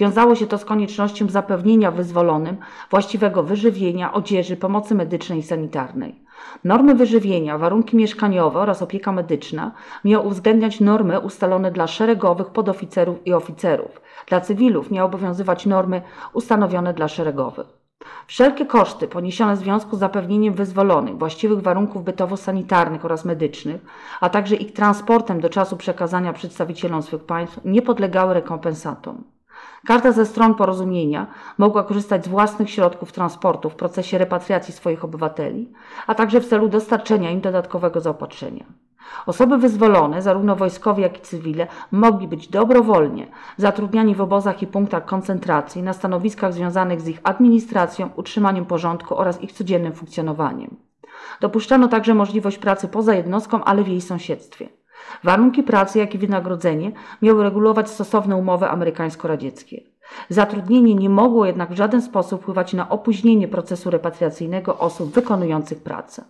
Wiązało 0.00 0.34
się 0.34 0.46
to 0.46 0.58
z 0.58 0.64
koniecznością 0.64 1.28
zapewnienia 1.28 1.90
wyzwolonym 1.90 2.56
właściwego 2.90 3.42
wyżywienia, 3.42 4.12
odzieży, 4.12 4.56
pomocy 4.56 4.94
medycznej 4.94 5.38
i 5.38 5.42
sanitarnej. 5.42 6.14
Normy 6.64 6.94
wyżywienia, 6.94 7.58
warunki 7.58 7.96
mieszkaniowe 7.96 8.60
oraz 8.60 8.82
opieka 8.82 9.12
medyczna 9.12 9.72
miały 10.04 10.26
uwzględniać 10.26 10.80
normy 10.80 11.20
ustalone 11.20 11.70
dla 11.70 11.86
szeregowych 11.86 12.46
podoficerów 12.46 13.26
i 13.26 13.32
oficerów. 13.32 14.00
Dla 14.26 14.40
cywilów 14.40 14.90
miały 14.90 15.06
obowiązywać 15.06 15.66
normy 15.66 16.02
ustanowione 16.32 16.94
dla 16.94 17.08
szeregowych. 17.08 17.66
Wszelkie 18.26 18.66
koszty 18.66 19.08
poniesione 19.08 19.56
w 19.56 19.58
związku 19.58 19.96
z 19.96 19.98
zapewnieniem 19.98 20.54
wyzwolonych 20.54 21.18
właściwych 21.18 21.60
warunków 21.60 22.04
bytowo-sanitarnych 22.04 23.04
oraz 23.04 23.24
medycznych, 23.24 23.80
a 24.20 24.28
także 24.28 24.56
ich 24.56 24.72
transportem 24.72 25.40
do 25.40 25.48
czasu 25.48 25.76
przekazania 25.76 26.32
przedstawicielom 26.32 27.02
swych 27.02 27.24
państw 27.24 27.60
nie 27.64 27.82
podlegały 27.82 28.34
rekompensatom. 28.34 29.24
Każda 29.86 30.12
ze 30.12 30.26
stron 30.26 30.54
porozumienia 30.54 31.26
mogła 31.58 31.84
korzystać 31.84 32.24
z 32.24 32.28
własnych 32.28 32.70
środków 32.70 33.12
transportu 33.12 33.70
w 33.70 33.74
procesie 33.74 34.18
repatriacji 34.18 34.74
swoich 34.74 35.04
obywateli, 35.04 35.72
a 36.06 36.14
także 36.14 36.40
w 36.40 36.48
celu 36.48 36.68
dostarczenia 36.68 37.30
im 37.30 37.40
dodatkowego 37.40 38.00
zaopatrzenia. 38.00 38.64
Osoby 39.26 39.58
wyzwolone, 39.58 40.22
zarówno 40.22 40.56
wojskowe, 40.56 41.02
jak 41.02 41.18
i 41.18 41.20
cywile, 41.20 41.66
mogli 41.92 42.28
być 42.28 42.48
dobrowolnie 42.48 43.26
zatrudniani 43.56 44.14
w 44.14 44.20
obozach 44.20 44.62
i 44.62 44.66
punktach 44.66 45.04
koncentracji 45.04 45.82
na 45.82 45.92
stanowiskach 45.92 46.52
związanych 46.52 47.00
z 47.00 47.08
ich 47.08 47.20
administracją, 47.22 48.10
utrzymaniem 48.16 48.66
porządku 48.66 49.16
oraz 49.18 49.42
ich 49.42 49.52
codziennym 49.52 49.92
funkcjonowaniem. 49.92 50.76
Dopuszczano 51.40 51.88
także 51.88 52.14
możliwość 52.14 52.58
pracy 52.58 52.88
poza 52.88 53.14
jednostką, 53.14 53.64
ale 53.64 53.82
w 53.82 53.88
jej 53.88 54.00
sąsiedztwie. 54.00 54.68
Warunki 55.24 55.62
pracy, 55.62 55.98
jak 55.98 56.14
i 56.14 56.18
wynagrodzenie 56.18 56.92
miały 57.22 57.42
regulować 57.42 57.90
stosowne 57.90 58.36
umowy 58.36 58.66
amerykańsko-radzieckie. 58.66 59.80
Zatrudnienie 60.28 60.94
nie 60.94 61.08
mogło 61.08 61.46
jednak 61.46 61.70
w 61.70 61.76
żaden 61.76 62.02
sposób 62.02 62.42
wpływać 62.42 62.72
na 62.72 62.88
opóźnienie 62.88 63.48
procesu 63.48 63.90
repatriacyjnego 63.90 64.78
osób 64.78 65.14
wykonujących 65.14 65.82
pracę. 65.82 66.24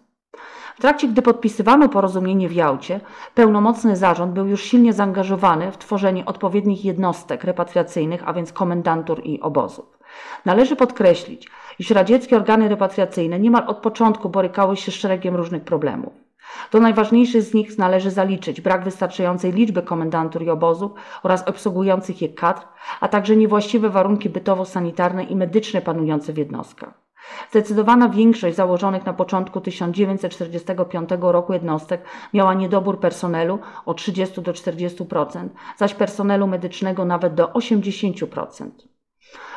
W 0.77 0.81
trakcie, 0.81 1.09
gdy 1.09 1.23
podpisywano 1.23 1.89
porozumienie 1.89 2.49
w 2.49 2.53
Jałcie, 2.53 3.01
pełnomocny 3.35 3.97
zarząd 3.97 4.33
był 4.33 4.47
już 4.47 4.63
silnie 4.63 4.93
zaangażowany 4.93 5.73
w 5.73 5.79
tworzenie 5.79 6.25
odpowiednich 6.25 6.85
jednostek 6.85 7.45
repatriacyjnych, 7.45 8.29
a 8.29 8.33
więc 8.33 8.53
komendantur 8.53 9.21
i 9.25 9.41
obozów. 9.41 9.99
Należy 10.45 10.77
podkreślić, 10.77 11.51
iż 11.79 11.91
radzieckie 11.91 12.37
organy 12.37 12.69
repatriacyjne 12.69 13.41
niemal 13.41 13.65
od 13.67 13.77
początku 13.77 14.29
borykały 14.29 14.77
się 14.77 14.93
z 14.93 14.95
szeregiem 14.95 15.37
różnych 15.37 15.65
problemów. 15.65 16.28
Do 16.73 16.81
najważniejszych 16.81 17.43
z 17.43 17.55
nich 17.55 17.79
należy 17.79 18.11
zaliczyć 18.11 18.61
brak 18.61 18.85
wystarczającej 18.85 19.53
liczby 19.53 19.83
komendantur 19.83 20.43
i 20.43 20.51
obozów 20.51 20.91
oraz 21.23 21.49
obsługujących 21.49 22.23
je 22.23 22.29
kadr, 22.29 22.63
a 23.01 23.09
także 23.09 23.37
niewłaściwe 23.37 23.91
warunki 23.91 24.31
bytowo-sanitarne 24.31 25.25
i 25.25 25.37
medyczne 25.37 25.81
panujące 25.81 26.33
w 26.33 26.37
jednostkach. 26.37 27.09
Zdecydowana 27.51 28.09
większość 28.09 28.57
założonych 28.57 29.07
na 29.07 29.13
początku 29.13 29.61
1945 29.61 31.11
roku 31.21 31.53
jednostek 31.53 32.05
miała 32.35 32.55
niedobór 32.55 33.01
personelu 33.01 33.59
od 33.87 33.97
30 33.97 34.43
do 34.43 34.53
40%, 34.53 35.49
zaś 35.77 35.95
personelu 35.95 36.47
medycznego 36.47 37.05
nawet 37.05 37.35
do 37.35 37.47
80%. 37.47 38.71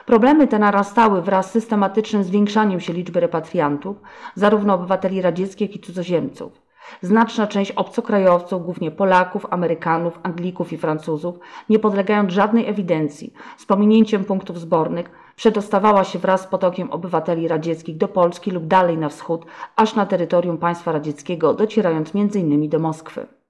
Problemy 0.05 0.48
te 0.48 0.60
narastały 0.60 1.22
wraz 1.22 1.50
z 1.50 1.51
systematycznym 1.51 2.24
zwiększaniem 2.24 2.79
się 2.79 2.93
liczby 2.93 3.20
repatriantów, 3.20 3.98
zarówno 4.36 4.74
obywateli 4.74 5.22
radzieckich, 5.22 5.70
jak 5.70 5.75
i 5.75 5.86
cudzoziemców. 5.86 6.61
Znaczna 7.01 7.47
część 7.47 7.71
obcokrajowców, 7.71 8.65
głównie 8.65 8.91
Polaków, 8.91 9.45
Amerykanów, 9.50 10.19
Anglików 10.23 10.73
i 10.73 10.77
Francuzów, 10.77 11.39
nie 11.69 11.79
podlegając 11.79 12.33
żadnej 12.33 12.69
ewidencji, 12.69 13.33
z 13.57 13.65
pominięciem 13.65 14.25
punktów 14.25 14.59
zbornych, 14.59 15.11
przedostawała 15.35 16.03
się 16.03 16.19
wraz 16.19 16.41
z 16.41 16.47
potokiem 16.47 16.91
obywateli 16.91 17.47
radzieckich 17.47 17.97
do 17.97 18.07
Polski 18.07 18.51
lub 18.51 18.67
dalej 18.67 18.97
na 18.97 19.09
wschód, 19.09 19.45
aż 19.75 19.95
na 19.95 20.05
terytorium 20.05 20.57
państwa 20.57 20.91
radzieckiego, 20.91 21.53
docierając 21.53 22.15
m.in. 22.15 22.69
do 22.69 22.79
Moskwy. 22.79 23.40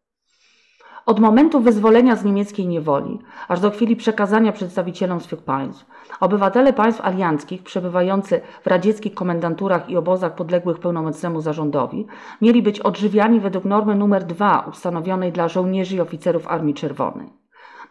Od 1.06 1.20
momentu 1.20 1.60
wyzwolenia 1.60 2.16
z 2.16 2.26
niemieckiej 2.26 2.68
niewoli, 2.68 3.20
aż 3.48 3.60
do 3.60 3.72
chwili 3.72 3.96
przekazania 3.96 4.52
przedstawicielom 4.52 5.20
swych 5.20 5.42
państw, 5.42 5.86
obywatele 6.20 6.74
państw 6.74 7.02
alianckich 7.02 7.64
przebywający 7.64 8.42
w 8.64 8.68
radzieckich 8.68 9.14
komendanturach 9.14 9.90
i 9.90 9.98
obozach 9.98 10.36
podległych 10.36 10.80
pełnomocnemu 10.80 11.42
zarządowi 11.42 12.08
mieli 12.42 12.62
być 12.62 12.80
odżywiani 12.80 13.40
według 13.40 13.66
normy 13.66 13.96
numer 13.96 14.24
2 14.24 14.66
ustanowionej 14.70 15.32
dla 15.32 15.48
żołnierzy 15.48 15.96
i 15.96 16.02
oficerów 16.02 16.48
Armii 16.48 16.74
Czerwonej. 16.74 17.30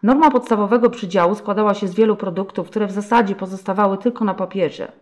Norma 0.03 0.31
podstawowego 0.31 0.91
przydziału 0.91 1.35
składała 1.35 1.75
się 1.75 1.89
z 1.89 1.95
wielu 1.95 2.17
produktów, 2.17 2.67
które 2.67 2.87
w 2.87 2.93
zasadzie 2.93 3.35
pozostawały 3.35 3.99
tylko 3.99 4.25
na 4.25 4.35
papierze. 4.35 4.93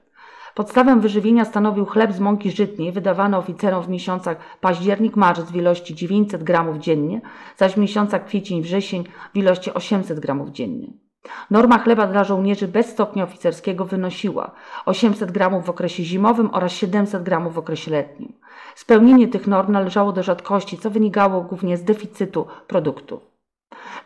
Podstawę 0.59 1.01
wyżywienia 1.01 1.45
stanowił 1.45 1.87
chleb 1.87 2.13
z 2.13 2.21
mąki 2.21 2.51
żytniej 2.51 2.93
wydawany 2.93 3.37
oficerom 3.37 3.83
w 3.83 3.89
miesiącach 3.89 4.37
październik-marzec 4.61 5.45
w 5.45 5.57
ilości 5.57 5.95
900 5.95 6.45
gramów 6.45 6.79
dziennie, 6.79 7.21
zaś 7.57 7.73
w 7.73 7.77
miesiącach 7.77 8.25
kwiecień-wrzesień 8.25 9.05
w 9.35 9.37
ilości 9.37 9.75
800 9.75 10.21
gramów 10.21 10.51
dziennie. 10.51 10.87
Norma 11.51 11.79
chleba 11.79 12.07
dla 12.07 12.25
żołnierzy 12.25 12.69
bez 12.69 12.87
stopnia 12.87 13.25
oficerskiego 13.25 13.85
wynosiła 13.85 14.51
800 14.87 15.33
gramów 15.33 15.65
w 15.65 15.71
okresie 15.71 16.05
zimowym 16.05 16.51
oraz 16.53 16.73
700 16.73 17.23
gramów 17.23 17.55
w 17.55 17.59
okresie 17.59 17.91
letnim. 17.91 18.33
Spełnienie 18.75 19.29
tych 19.29 19.47
norm 19.47 19.73
należało 19.73 20.13
do 20.13 20.23
rzadkości, 20.23 20.79
co 20.79 20.91
wynikało 20.91 21.41
głównie 21.41 21.77
z 21.77 21.85
deficytu 21.85 22.47
produktów. 22.67 23.38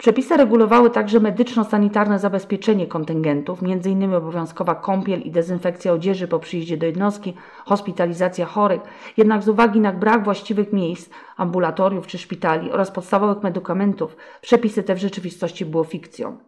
Przepisy 0.03 0.37
regulowały 0.37 0.91
także 0.91 1.21
medyczno-sanitarne 1.21 2.19
zabezpieczenie 2.19 2.87
kontyngentów, 2.87 3.63
m.in. 3.63 4.15
obowiązkowa 4.15 4.75
kąpiel 4.75 5.21
i 5.21 5.31
dezynfekcja 5.31 5.93
odzieży 5.93 6.29
po 6.29 6.39
przyjeździe 6.39 6.77
do 6.77 6.87
jednostki, 6.87 7.35
hospitalizacja 7.65 8.47
chorych, 8.47 8.81
jednak 9.17 9.43
z 9.43 9.49
uwagi 9.49 9.81
na 9.81 9.93
brak 9.93 10.25
właściwych 10.25 10.73
miejsc, 10.73 11.11
ambulatoriów 11.37 12.07
czy 12.07 12.19
szpitali 12.19 12.71
oraz 12.71 12.91
podstawowych 12.91 13.43
medykamentów, 13.43 14.17
przepisy 14.41 14.83
te 14.83 14.95
w 14.95 14.99
rzeczywistości 14.99 15.65
były 15.65 15.85
fikcją. 15.85 16.39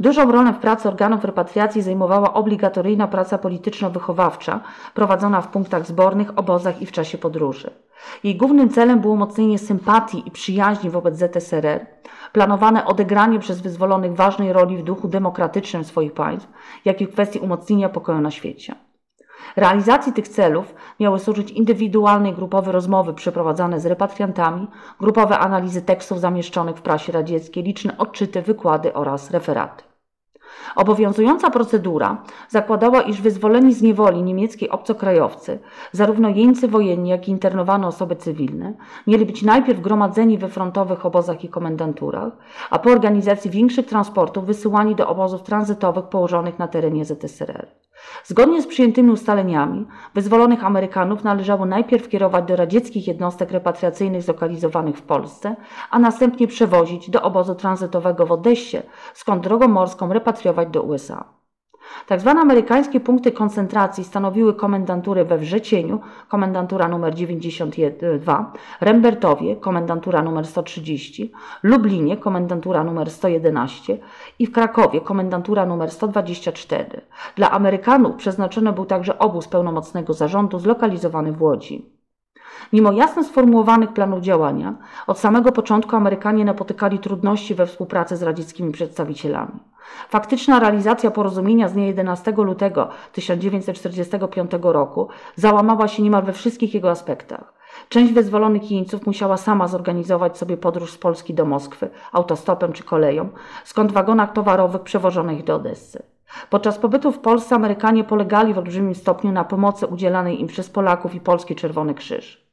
Dużą 0.00 0.32
rolę 0.32 0.52
w 0.52 0.58
pracy 0.58 0.88
organów 0.88 1.24
repatriacji 1.24 1.82
zajmowała 1.82 2.34
obligatoryjna 2.34 3.08
praca 3.08 3.38
polityczno-wychowawcza 3.38 4.60
prowadzona 4.94 5.40
w 5.40 5.48
punktach 5.48 5.86
zbornych, 5.86 6.38
obozach 6.38 6.82
i 6.82 6.86
w 6.86 6.92
czasie 6.92 7.18
podróży. 7.18 7.70
Jej 8.24 8.36
głównym 8.36 8.68
celem 8.68 9.00
było 9.00 9.14
umocnienie 9.14 9.58
sympatii 9.58 10.22
i 10.26 10.30
przyjaźni 10.30 10.90
wobec 10.90 11.18
ZSRR, 11.18 11.86
planowane 12.32 12.84
odegranie 12.84 13.38
przez 13.38 13.60
wyzwolonych 13.60 14.14
ważnej 14.14 14.52
roli 14.52 14.76
w 14.76 14.82
duchu 14.82 15.08
demokratycznym 15.08 15.84
swoich 15.84 16.12
państw, 16.12 16.48
jak 16.84 17.00
i 17.00 17.06
w 17.06 17.12
kwestii 17.12 17.38
umocnienia 17.38 17.88
pokoju 17.88 18.20
na 18.20 18.30
świecie. 18.30 18.85
Realizacji 19.56 20.12
tych 20.12 20.28
celów 20.28 20.74
miały 21.00 21.18
służyć 21.18 21.50
indywidualne 21.50 22.30
i 22.30 22.34
grupowe 22.34 22.72
rozmowy 22.72 23.14
przeprowadzane 23.14 23.80
z 23.80 23.86
repatriantami, 23.86 24.66
grupowe 25.00 25.38
analizy 25.38 25.82
tekstów 25.82 26.20
zamieszczonych 26.20 26.76
w 26.76 26.82
prasie 26.82 27.12
radzieckiej, 27.12 27.62
liczne 27.62 27.98
odczyty, 27.98 28.42
wykłady 28.42 28.94
oraz 28.94 29.30
referaty. 29.30 29.84
Obowiązująca 30.76 31.50
procedura 31.50 32.22
zakładała, 32.48 33.02
iż 33.02 33.20
wyzwoleni 33.22 33.74
z 33.74 33.82
niewoli 33.82 34.22
niemieckiej 34.22 34.70
obcokrajowcy, 34.70 35.58
zarówno 35.92 36.28
jeńcy 36.28 36.68
wojenni, 36.68 37.10
jak 37.10 37.28
i 37.28 37.30
internowane 37.30 37.86
osoby 37.86 38.16
cywilne, 38.16 38.74
mieli 39.06 39.26
być 39.26 39.42
najpierw 39.42 39.80
gromadzeni 39.80 40.38
we 40.38 40.48
frontowych 40.48 41.06
obozach 41.06 41.44
i 41.44 41.48
komendanturach, 41.48 42.32
a 42.70 42.78
po 42.78 42.90
organizacji 42.90 43.50
większych 43.50 43.86
transportów 43.86 44.46
wysyłani 44.46 44.94
do 44.94 45.08
obozów 45.08 45.42
tranzytowych 45.42 46.04
położonych 46.04 46.58
na 46.58 46.68
terenie 46.68 47.04
ZSRR. 47.04 47.66
Zgodnie 48.24 48.62
z 48.62 48.66
przyjętymi 48.66 49.10
ustaleniami, 49.10 49.86
wyzwolonych 50.14 50.64
Amerykanów 50.64 51.24
należało 51.24 51.66
najpierw 51.66 52.08
kierować 52.08 52.44
do 52.44 52.56
radzieckich 52.56 53.06
jednostek 53.06 53.50
repatriacyjnych 53.50 54.22
zlokalizowanych 54.22 54.96
w 54.96 55.02
Polsce, 55.02 55.56
a 55.90 55.98
następnie 55.98 56.48
przewozić 56.48 57.10
do 57.10 57.22
obozu 57.22 57.54
tranzytowego 57.54 58.26
w 58.26 58.32
Odessie, 58.32 58.78
skąd 59.14 59.42
drogą 59.42 59.68
morską 59.68 60.12
repatriować 60.12 60.68
do 60.68 60.82
USA. 60.82 61.24
Tak 62.06 62.20
zwane 62.20 62.40
amerykańskie 62.40 63.00
punkty 63.00 63.32
koncentracji 63.32 64.04
stanowiły 64.04 64.54
komendantury 64.54 65.24
we 65.24 65.38
Wrzecieniu, 65.38 66.00
komendantura 66.28 66.86
nr 66.86 67.14
92, 67.14 68.52
Rembertowie, 68.80 69.56
komendantura 69.56 70.20
nr 70.20 70.46
130, 70.46 71.32
Lublinie, 71.62 72.16
komendantura 72.16 72.80
nr 72.80 73.10
111 73.10 73.98
i 74.38 74.46
w 74.46 74.52
Krakowie, 74.52 75.00
komendantura 75.00 75.62
nr 75.62 75.90
124. 75.90 77.00
Dla 77.36 77.50
Amerykanów 77.50 78.16
przeznaczony 78.16 78.72
był 78.72 78.84
także 78.84 79.18
obóz 79.18 79.48
pełnomocnego 79.48 80.12
zarządu 80.12 80.58
zlokalizowany 80.58 81.32
w 81.32 81.42
Łodzi. 81.42 81.95
Mimo 82.72 82.92
jasno 82.92 83.24
sformułowanych 83.24 83.92
planów 83.92 84.20
działania, 84.20 84.74
od 85.06 85.18
samego 85.18 85.52
początku 85.52 85.96
Amerykanie 85.96 86.44
napotykali 86.44 86.98
trudności 86.98 87.54
we 87.54 87.66
współpracy 87.66 88.16
z 88.16 88.22
radzieckimi 88.22 88.72
przedstawicielami. 88.72 89.60
Faktyczna 90.08 90.60
realizacja 90.60 91.10
porozumienia 91.10 91.68
z 91.68 91.72
dnia 91.72 91.86
11 91.86 92.32
lutego 92.36 92.88
1945 93.12 94.50
roku 94.62 95.08
załamała 95.34 95.88
się 95.88 96.02
niemal 96.02 96.22
we 96.22 96.32
wszystkich 96.32 96.74
jego 96.74 96.90
aspektach. 96.90 97.52
Część 97.88 98.12
wyzwolonych 98.12 98.70
jeńców 98.70 99.06
musiała 99.06 99.36
sama 99.36 99.68
zorganizować 99.68 100.38
sobie 100.38 100.56
podróż 100.56 100.92
z 100.92 100.98
Polski 100.98 101.34
do 101.34 101.44
Moskwy, 101.44 101.90
autostopem 102.12 102.72
czy 102.72 102.84
koleją, 102.84 103.28
skąd 103.64 103.90
w 103.90 103.94
wagonach 103.94 104.32
towarowych 104.32 104.82
przewożono 104.82 105.32
ich 105.32 105.44
do 105.44 105.54
Odessy. 105.54 106.02
Podczas 106.50 106.78
pobytu 106.78 107.12
w 107.12 107.18
Polsce 107.18 107.54
Amerykanie 107.54 108.04
polegali 108.04 108.54
w 108.54 108.58
olbrzymim 108.58 108.94
stopniu 108.94 109.32
na 109.32 109.44
pomocy 109.44 109.86
udzielanej 109.86 110.40
im 110.40 110.46
przez 110.46 110.70
Polaków 110.70 111.14
i 111.14 111.20
Polski 111.20 111.54
Czerwony 111.54 111.94
Krzyż. 111.94 112.45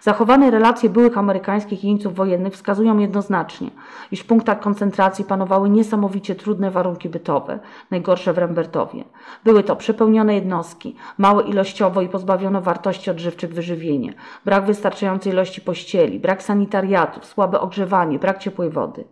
Zachowane 0.00 0.50
relacje 0.50 0.90
byłych 0.90 1.18
amerykańskich 1.18 1.84
jeńców 1.84 2.14
wojennych 2.14 2.52
wskazują 2.52 2.98
jednoznacznie, 2.98 3.70
iż 4.12 4.20
w 4.20 4.26
punktach 4.26 4.60
koncentracji 4.60 5.24
panowały 5.24 5.70
niesamowicie 5.70 6.34
trudne 6.34 6.70
warunki 6.70 7.08
bytowe, 7.08 7.58
najgorsze 7.90 8.32
w 8.32 8.38
Rembertowie. 8.38 9.04
Były 9.44 9.62
to 9.62 9.76
przepełnione 9.76 10.34
jednostki, 10.34 10.96
małe 11.18 11.42
ilościowo 11.42 12.02
i 12.02 12.08
pozbawione 12.08 12.60
wartości 12.60 13.10
odżywczych 13.10 13.54
wyżywienie, 13.54 14.14
brak 14.44 14.66
wystarczającej 14.66 15.32
ilości 15.32 15.60
pościeli, 15.60 16.20
brak 16.20 16.42
sanitariatów, 16.42 17.24
słabe 17.24 17.60
ogrzewanie, 17.60 18.18
brak 18.18 18.38
ciepłej 18.38 18.70
wody. 18.70 19.04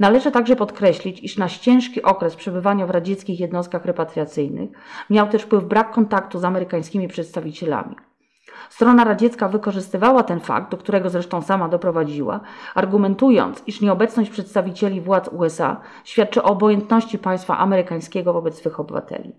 Należy 0.00 0.30
także 0.30 0.56
podkreślić, 0.56 1.22
iż 1.22 1.36
na 1.36 1.48
ciężki 1.48 2.02
okres 2.02 2.36
przebywania 2.36 2.86
w 2.86 2.90
radzieckich 2.90 3.40
jednostkach 3.40 3.84
repatriacyjnych 3.84 4.70
miał 5.10 5.28
też 5.28 5.42
wpływ 5.42 5.64
brak 5.64 5.90
kontaktu 5.90 6.38
z 6.38 6.44
amerykańskimi 6.44 7.08
przedstawicielami. 7.08 7.96
Strona 8.74 9.04
radziecka 9.04 9.48
wykorzystywała 9.48 10.22
ten 10.22 10.40
fakt, 10.40 10.70
do 10.70 10.76
którego 10.76 11.10
zresztą 11.10 11.42
sama 11.42 11.68
doprowadziła, 11.68 12.40
argumentując, 12.74 13.62
iż 13.66 13.80
nieobecność 13.80 14.30
przedstawicieli 14.30 15.00
władz 15.00 15.28
USA 15.28 15.80
świadczy 16.04 16.42
o 16.42 16.46
obojętności 16.46 17.18
państwa 17.18 17.58
amerykańskiego 17.58 18.32
wobec 18.32 18.58
swych 18.58 18.80
obywateli. 18.80 19.32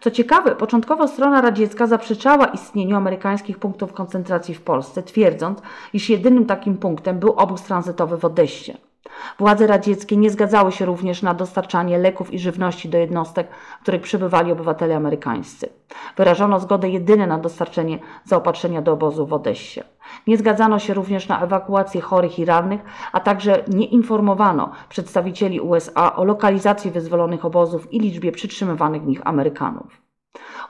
Co 0.00 0.10
ciekawe, 0.10 0.56
początkowo 0.56 1.08
strona 1.08 1.40
radziecka 1.40 1.86
zaprzeczała 1.86 2.46
istnieniu 2.46 2.96
amerykańskich 2.96 3.58
punktów 3.58 3.92
koncentracji 3.92 4.54
w 4.54 4.62
Polsce, 4.62 5.02
twierdząc, 5.02 5.58
iż 5.92 6.10
jedynym 6.10 6.46
takim 6.46 6.76
punktem 6.76 7.18
był 7.18 7.32
obóz 7.32 7.62
tranzytowy 7.62 8.16
w 8.16 8.24
Odessie. 8.24 8.89
Władze 9.38 9.66
radzieckie 9.66 10.16
nie 10.16 10.30
zgadzały 10.30 10.72
się 10.72 10.84
również 10.84 11.22
na 11.22 11.34
dostarczanie 11.34 11.98
leków 11.98 12.32
i 12.32 12.38
żywności 12.38 12.88
do 12.88 12.98
jednostek, 12.98 13.48
w 13.78 13.82
których 13.82 14.02
przebywali 14.02 14.52
obywatele 14.52 14.96
amerykańscy. 14.96 15.68
Wyrażono 16.16 16.60
zgodę 16.60 16.88
jedynie 16.88 17.26
na 17.26 17.38
dostarczenie 17.38 17.98
zaopatrzenia 18.24 18.82
do 18.82 18.92
obozu 18.92 19.26
w 19.26 19.32
Odessie. 19.32 19.80
Nie 20.26 20.36
zgadzano 20.36 20.78
się 20.78 20.94
również 20.94 21.28
na 21.28 21.42
ewakuację 21.42 22.00
chorych 22.00 22.38
i 22.38 22.44
rannych, 22.44 22.80
a 23.12 23.20
także 23.20 23.64
nie 23.68 23.86
informowano 23.86 24.70
przedstawicieli 24.88 25.60
USA 25.60 26.16
o 26.16 26.24
lokalizacji 26.24 26.90
wyzwolonych 26.90 27.44
obozów 27.44 27.92
i 27.92 28.00
liczbie 28.00 28.32
przytrzymywanych 28.32 29.02
w 29.02 29.06
nich 29.06 29.20
Amerykanów. 29.24 30.09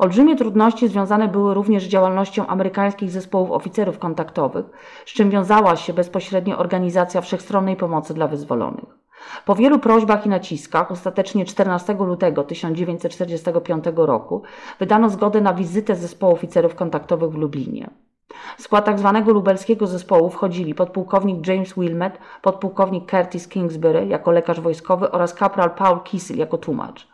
Olbrzymie 0.00 0.36
trudności 0.36 0.88
związane 0.88 1.28
były 1.28 1.54
również 1.54 1.84
z 1.84 1.88
działalnością 1.88 2.46
amerykańskich 2.46 3.10
zespołów 3.10 3.50
oficerów 3.50 3.98
kontaktowych, 3.98 4.66
z 5.06 5.12
czym 5.12 5.30
wiązała 5.30 5.76
się 5.76 5.92
bezpośrednio 5.92 6.58
organizacja 6.58 7.20
wszechstronnej 7.20 7.76
pomocy 7.76 8.14
dla 8.14 8.28
wyzwolonych. 8.28 8.98
Po 9.44 9.54
wielu 9.54 9.78
prośbach 9.78 10.26
i 10.26 10.28
naciskach, 10.28 10.92
ostatecznie 10.92 11.44
14 11.44 11.94
lutego 11.94 12.44
1945 12.44 13.84
roku, 13.96 14.42
wydano 14.78 15.10
zgodę 15.10 15.40
na 15.40 15.54
wizytę 15.54 15.96
zespołu 15.96 16.32
oficerów 16.32 16.74
kontaktowych 16.74 17.30
w 17.30 17.38
Lublinie. 17.38 17.90
W 18.58 18.62
skład 18.62 18.84
tzw. 18.84 19.10
Tak 19.14 19.26
lubelskiego 19.26 19.86
zespołu 19.86 20.30
wchodzili 20.30 20.74
podpułkownik 20.74 21.46
James 21.46 21.74
Wilmette, 21.74 22.18
podpułkownik 22.42 23.10
Curtis 23.10 23.48
Kingsbury 23.48 24.06
jako 24.06 24.30
lekarz 24.30 24.60
wojskowy 24.60 25.10
oraz 25.10 25.34
kapral 25.34 25.70
Paul 25.70 26.00
Kissel 26.00 26.38
jako 26.38 26.58
tłumacz. 26.58 27.09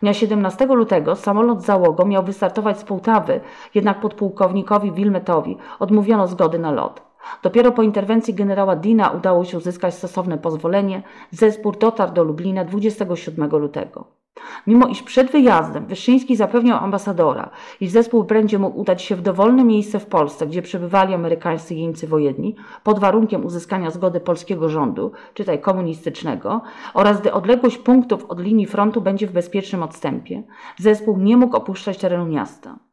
Dnia 0.00 0.14
17 0.14 0.66
lutego 0.66 1.16
samolot 1.16 1.62
z 1.62 1.66
załogą 1.66 2.06
miał 2.06 2.24
wystartować 2.24 2.78
z 2.78 2.84
Połtawy, 2.84 3.40
jednak 3.74 4.00
podpułkownikowi 4.00 4.92
Wilmetowi 4.92 5.56
odmówiono 5.78 6.26
zgody 6.26 6.58
na 6.58 6.70
lot. 6.72 7.02
Dopiero 7.42 7.72
po 7.72 7.82
interwencji 7.82 8.34
generała 8.34 8.76
Dina 8.76 9.10
udało 9.10 9.44
się 9.44 9.56
uzyskać 9.56 9.94
stosowne 9.94 10.38
pozwolenie. 10.38 11.02
Zespół 11.30 11.72
dotarł 11.72 12.12
do 12.12 12.24
Lublina 12.24 12.64
27 12.64 13.50
lutego. 13.50 14.04
Mimo 14.66 14.86
iż 14.86 15.02
przed 15.02 15.30
wyjazdem 15.30 15.86
Wyszyński 15.86 16.36
zapewniał 16.36 16.84
ambasadora, 16.84 17.50
iż 17.80 17.90
zespół 17.90 18.24
będzie 18.24 18.58
mógł 18.58 18.80
udać 18.80 19.02
się 19.02 19.16
w 19.16 19.22
dowolne 19.22 19.64
miejsce 19.64 20.00
w 20.00 20.06
Polsce, 20.06 20.46
gdzie 20.46 20.62
przebywali 20.62 21.14
amerykańscy 21.14 21.74
jeńcy 21.74 22.08
wojenni, 22.08 22.56
pod 22.82 22.98
warunkiem 22.98 23.46
uzyskania 23.46 23.90
zgody 23.90 24.20
polskiego 24.20 24.68
rządu, 24.68 25.12
czytaj 25.34 25.60
komunistycznego, 25.60 26.60
oraz 26.94 27.20
gdy 27.20 27.32
odległość 27.32 27.78
punktów 27.78 28.24
od 28.28 28.40
linii 28.40 28.66
frontu 28.66 29.00
będzie 29.00 29.26
w 29.26 29.32
bezpiecznym 29.32 29.82
odstępie, 29.82 30.42
zespół 30.78 31.18
nie 31.18 31.36
mógł 31.36 31.56
opuszczać 31.56 31.98
terenu 31.98 32.26
miasta. 32.26 32.87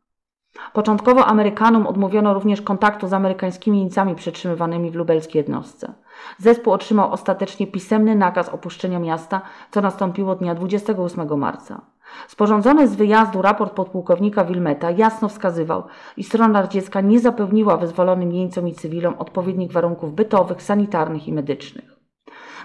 Początkowo 0.73 1.25
Amerykanom 1.25 1.87
odmówiono 1.87 2.33
również 2.33 2.61
kontaktu 2.61 3.07
z 3.07 3.13
amerykańskimi 3.13 3.79
jeńcami 3.79 4.15
przetrzymywanymi 4.15 4.91
w 4.91 4.95
lubelskiej 4.95 5.39
jednostce. 5.39 5.93
Zespół 6.37 6.73
otrzymał 6.73 7.11
ostatecznie 7.11 7.67
pisemny 7.67 8.15
nakaz 8.15 8.49
opuszczenia 8.49 8.99
miasta, 8.99 9.41
co 9.71 9.81
nastąpiło 9.81 10.35
dnia 10.35 10.55
28 10.55 11.39
marca. 11.39 11.81
Sporządzony 12.27 12.87
z 12.87 12.95
wyjazdu 12.95 13.41
raport 13.41 13.73
podpułkownika 13.73 14.45
Wilmeta 14.45 14.91
jasno 14.91 15.29
wskazywał, 15.29 15.83
iż 16.17 16.27
strona 16.27 16.61
radziecka 16.61 17.01
nie 17.01 17.19
zapewniła 17.19 17.77
wyzwolonym 17.77 18.31
jeńcom 18.31 18.67
i 18.67 18.73
cywilom 18.73 19.13
odpowiednich 19.17 19.71
warunków 19.71 20.13
bytowych, 20.13 20.61
sanitarnych 20.61 21.27
i 21.27 21.33
medycznych. 21.33 21.94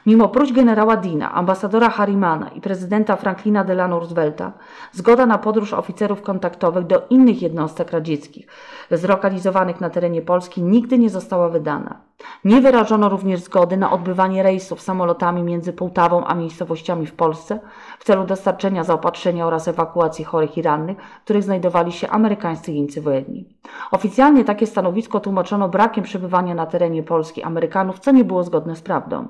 Mimo 0.07 0.29
próśb 0.29 0.55
generała 0.55 0.97
Dina, 0.97 1.33
ambasadora 1.33 1.91
Harrimana 1.91 2.49
i 2.49 2.61
prezydenta 2.61 3.17
Franklina 3.17 3.65
Delano 3.65 3.99
Roosevelta, 3.99 4.53
zgoda 4.93 5.27
na 5.27 5.39
podróż 5.39 5.73
oficerów 5.73 6.23
kontaktowych 6.23 6.87
do 6.87 7.03
innych 7.11 7.43
jednostek 7.43 7.91
radzieckich 7.91 8.47
zlokalizowanych 8.91 9.81
na 9.81 9.91
terenie 9.91 10.23
Polski 10.23 10.63
nigdy 10.63 10.99
nie 10.99 11.11
została 11.11 11.49
wydana. 11.49 12.01
Nie 12.45 12.61
wyrażono 12.61 13.09
również 13.09 13.41
zgody 13.41 13.77
na 13.77 13.93
odbywanie 13.93 14.43
rejsów 14.43 14.81
samolotami 14.81 15.43
między 15.43 15.73
Połtawą 15.73 16.25
a 16.25 16.35
miejscowościami 16.35 17.07
w 17.07 17.15
Polsce 17.15 17.61
w 17.99 18.05
celu 18.05 18.25
dostarczenia 18.25 18.85
zaopatrzenia 18.85 19.47
oraz 19.47 19.69
ewakuacji 19.69 20.25
chorych 20.25 20.59
i 20.59 20.63
rannych, 20.63 20.99
w 21.21 21.25
których 21.25 21.43
znajdowali 21.43 21.93
się 21.93 22.09
amerykańscy 22.09 22.73
jeńcy 22.73 23.03
wojenni. 23.03 23.49
Oficjalnie 23.91 24.45
takie 24.45 24.67
stanowisko 24.67 25.21
tłumaczono 25.21 25.69
brakiem 25.69 26.05
przebywania 26.05 26.55
na 26.55 26.67
terenie 26.67 27.03
Polski 27.03 27.43
Amerykanów, 27.43 27.99
co 27.99 28.11
nie 28.11 28.25
było 28.25 28.45
zgodne 28.45 28.77
z 28.77 28.83
prawdą. 28.83 29.29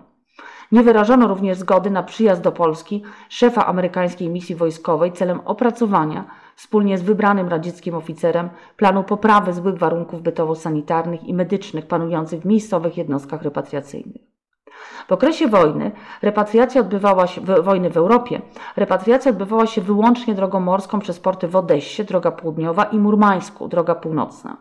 Nie 0.72 0.83
wyrażono 0.83 1.28
również 1.28 1.59
zgody 1.59 1.90
na 1.90 2.02
przyjazd 2.02 2.42
do 2.42 2.52
Polski 2.52 3.02
szefa 3.28 3.66
amerykańskiej 3.66 4.28
misji 4.28 4.54
wojskowej 4.54 5.12
celem 5.12 5.40
opracowania 5.44 6.24
wspólnie 6.56 6.98
z 6.98 7.02
wybranym 7.02 7.48
radzieckim 7.48 7.94
oficerem 7.94 8.50
planu 8.76 9.04
poprawy 9.04 9.52
złych 9.52 9.78
warunków 9.78 10.22
bytowo-sanitarnych 10.22 11.24
i 11.24 11.35
medycznych 11.35 11.87
panujących 11.87 12.40
w 12.40 12.44
miejscowych 12.44 12.96
jednostkach 12.96 13.42
repatriacyjnych. 13.42 14.22
W 15.09 15.12
okresie 15.12 15.48
wojny 15.48 15.92
repatriacja 16.22 16.80
odbywała 16.80 17.26
się, 17.26 17.40
wojny 17.40 17.90
w 17.90 17.96
Europie, 17.96 18.42
repatriacja 18.76 19.30
odbywała 19.30 19.66
się 19.66 19.80
wyłącznie 19.80 20.35
drogą 20.35 20.61
morską 20.61 20.98
przez 20.98 21.20
porty 21.20 21.48
w 21.48 21.56
Odessie, 21.56 22.04
droga 22.04 22.30
południowa 22.30 22.85
i 22.85 22.98
Murmańsku, 22.98 23.68
droga 23.68 23.94
północna. 23.94 24.56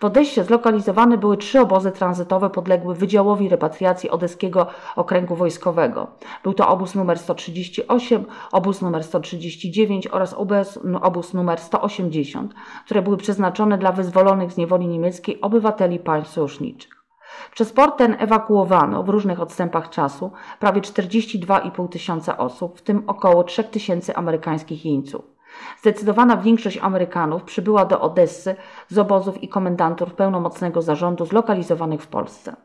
W 0.00 0.04
Odessie 0.04 0.44
zlokalizowane 0.44 1.18
były 1.18 1.36
trzy 1.36 1.60
obozy 1.60 1.92
tranzytowe 1.92 2.50
podległe 2.50 2.94
Wydziałowi 2.94 3.48
Repatriacji 3.48 4.10
Odeskiego 4.10 4.66
Okręgu 4.96 5.36
Wojskowego. 5.36 6.06
Był 6.42 6.54
to 6.54 6.68
obóz 6.68 6.94
numer 6.94 7.18
138, 7.18 8.24
obóz 8.52 8.82
numer 8.82 9.04
139 9.04 10.06
oraz 10.06 10.34
obóz, 10.34 10.78
obóz 11.02 11.34
numer 11.34 11.60
180, 11.60 12.54
które 12.84 13.02
były 13.02 13.16
przeznaczone 13.16 13.78
dla 13.78 13.92
wyzwolonych 13.92 14.52
z 14.52 14.56
niewoli 14.56 14.86
niemieckiej 14.86 15.40
obywateli 15.40 15.98
państw 15.98 16.32
sojuszniczych. 16.32 17.04
Przez 17.52 17.72
port 17.72 17.98
ten 17.98 18.16
ewakuowano 18.18 19.02
w 19.02 19.08
różnych 19.08 19.40
odstępach 19.40 19.90
czasu 19.90 20.32
prawie 20.60 20.80
42,5 20.80 21.88
tysiąca 21.88 22.38
osób, 22.38 22.78
w 22.78 22.82
tym 22.82 23.04
około 23.06 23.44
3 23.44 23.64
tysięcy 23.64 24.16
amerykańskich 24.16 24.84
jeńców. 24.84 25.33
Zdecydowana 25.80 26.36
większość 26.36 26.78
Amerykanów 26.78 27.42
przybyła 27.42 27.84
do 27.84 28.00
Odessy 28.00 28.56
z 28.88 28.98
obozów 28.98 29.42
i 29.42 29.48
komendantur 29.48 30.14
pełnomocnego 30.14 30.82
zarządu 30.82 31.26
zlokalizowanych 31.26 32.02
w 32.02 32.06
Polsce. 32.06 32.56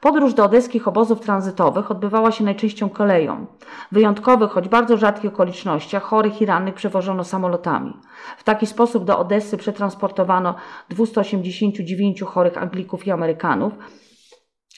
Podróż 0.00 0.34
do 0.34 0.44
odeskich 0.44 0.88
obozów 0.88 1.20
tranzytowych 1.20 1.90
odbywała 1.90 2.32
się 2.32 2.44
najczęściej 2.44 2.90
koleją. 2.90 3.46
W 3.92 3.94
wyjątkowych, 3.94 4.50
choć 4.50 4.68
bardzo 4.68 4.96
rzadkich 4.96 5.30
okolicznościach 5.30 6.02
chorych 6.02 6.42
i 6.42 6.46
rannych 6.46 6.74
przewożono 6.74 7.24
samolotami. 7.24 7.92
W 8.36 8.44
taki 8.44 8.66
sposób 8.66 9.04
do 9.04 9.18
Odessy 9.18 9.56
przetransportowano 9.56 10.54
289 10.88 12.22
chorych 12.22 12.58
Anglików 12.58 13.06
i 13.06 13.10
Amerykanów 13.10 13.72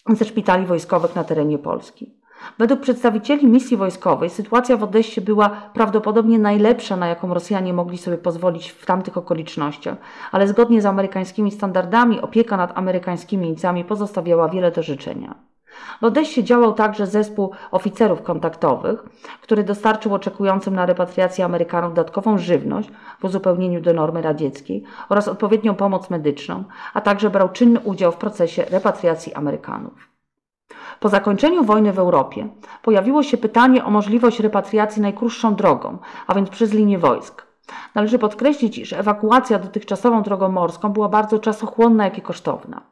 ze 0.08 0.24
szpitali 0.24 0.66
wojskowych 0.66 1.14
na 1.14 1.24
terenie 1.24 1.58
Polski. 1.58 2.20
Według 2.58 2.80
przedstawicieli 2.80 3.46
misji 3.46 3.76
wojskowej 3.76 4.30
sytuacja 4.30 4.76
w 4.76 4.82
Odessie 4.82 5.20
była 5.20 5.48
prawdopodobnie 5.48 6.38
najlepsza, 6.38 6.96
na 6.96 7.06
jaką 7.06 7.34
Rosjanie 7.34 7.72
mogli 7.72 7.98
sobie 7.98 8.18
pozwolić 8.18 8.70
w 8.70 8.86
tamtych 8.86 9.16
okolicznościach, 9.16 9.96
ale 10.32 10.48
zgodnie 10.48 10.82
z 10.82 10.86
amerykańskimi 10.86 11.50
standardami 11.50 12.20
opieka 12.20 12.56
nad 12.56 12.78
amerykańskimi 12.78 13.46
jeńcami 13.46 13.84
pozostawiała 13.84 14.48
wiele 14.48 14.70
do 14.70 14.82
życzenia. 14.82 15.34
W 16.00 16.04
Odessie 16.04 16.44
działał 16.44 16.72
także 16.72 17.06
zespół 17.06 17.50
oficerów 17.70 18.22
kontaktowych, 18.22 19.04
który 19.42 19.64
dostarczył 19.64 20.14
oczekującym 20.14 20.74
na 20.74 20.86
repatriację 20.86 21.44
Amerykanów 21.44 21.94
dodatkową 21.94 22.38
żywność 22.38 22.90
w 23.20 23.24
uzupełnieniu 23.24 23.80
do 23.80 23.92
normy 23.92 24.22
radzieckiej 24.22 24.84
oraz 25.08 25.28
odpowiednią 25.28 25.74
pomoc 25.74 26.10
medyczną, 26.10 26.64
a 26.94 27.00
także 27.00 27.30
brał 27.30 27.48
czynny 27.48 27.80
udział 27.80 28.12
w 28.12 28.16
procesie 28.16 28.64
repatriacji 28.70 29.34
Amerykanów. 29.34 30.15
Po 31.00 31.08
zakończeniu 31.08 31.64
wojny 31.64 31.92
w 31.92 31.98
Europie 31.98 32.48
pojawiło 32.82 33.22
się 33.22 33.36
pytanie 33.36 33.84
o 33.84 33.90
możliwość 33.90 34.40
repatriacji 34.40 35.02
najkrótszą 35.02 35.54
drogą, 35.54 35.98
a 36.26 36.34
więc 36.34 36.50
przez 36.50 36.72
linię 36.72 36.98
wojsk. 36.98 37.46
Należy 37.94 38.18
podkreślić, 38.18 38.78
iż 38.78 38.92
ewakuacja 38.92 39.58
dotychczasową 39.58 40.22
drogą 40.22 40.48
morską 40.48 40.92
była 40.92 41.08
bardzo 41.08 41.38
czasochłonna, 41.38 42.04
jak 42.04 42.18
i 42.18 42.22
kosztowna. 42.22 42.82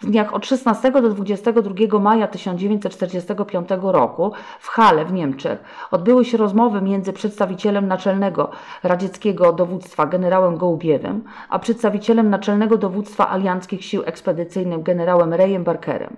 W 0.00 0.06
dniach 0.06 0.34
od 0.34 0.46
16 0.46 0.90
do 0.92 1.10
22 1.10 1.98
maja 1.98 2.28
1945 2.28 3.68
roku 3.80 4.32
w 4.60 4.68
Halle 4.68 5.04
w 5.04 5.12
Niemczech 5.12 5.64
odbyły 5.90 6.24
się 6.24 6.38
rozmowy 6.38 6.82
między 6.82 7.12
przedstawicielem 7.12 7.88
naczelnego 7.88 8.50
radzieckiego 8.82 9.52
dowództwa 9.52 10.06
generałem 10.06 10.56
Gołubiewem, 10.56 11.24
a 11.48 11.58
przedstawicielem 11.58 12.30
naczelnego 12.30 12.78
dowództwa 12.78 13.30
alianckich 13.30 13.84
sił 13.84 14.02
ekspedycyjnych 14.06 14.82
generałem 14.82 15.34
Rejem 15.34 15.64
Barkerem. 15.64 16.16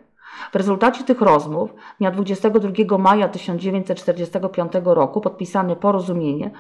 W 0.52 0.56
rezultacie 0.56 1.04
tych 1.04 1.20
rozmów 1.20 1.74
dnia 1.98 2.10
22 2.10 2.98
maja 2.98 3.28
1945 3.28 4.72
roku 4.84 5.20
podpisane 5.20 5.76
porozumienie 5.76 6.50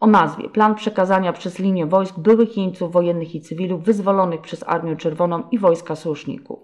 o 0.00 0.06
nazwie 0.06 0.48
Plan 0.48 0.74
przekazania 0.74 1.32
przez 1.32 1.58
linię 1.58 1.86
wojsk 1.86 2.18
byłych 2.18 2.56
jeńców 2.56 2.92
wojennych 2.92 3.34
i 3.34 3.40
cywilów 3.40 3.82
wyzwolonych 3.82 4.40
przez 4.40 4.64
Armię 4.66 4.96
Czerwoną 4.96 5.42
i 5.50 5.58
wojska 5.58 5.96
sojuszników. 5.96 6.58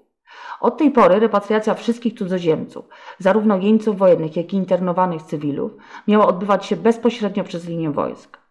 Od 0.61 0.79
tej 0.79 0.91
pory 0.91 1.21
repatriacja 1.21 1.75
wszystkich 1.75 2.19
cudzoziemców, 2.19 2.85
zarówno 3.19 3.57
jeńców 3.57 3.99
wojennych, 3.99 4.37
jak 4.37 4.53
i 4.53 4.57
internowanych 4.57 5.23
cywilów, 5.23 5.73
miała 6.09 6.27
odbywać 6.27 6.67
się 6.67 6.77
bezpośrednio 6.77 7.45
przez 7.45 7.69
linię 7.69 7.91
wojsk. 7.91 8.44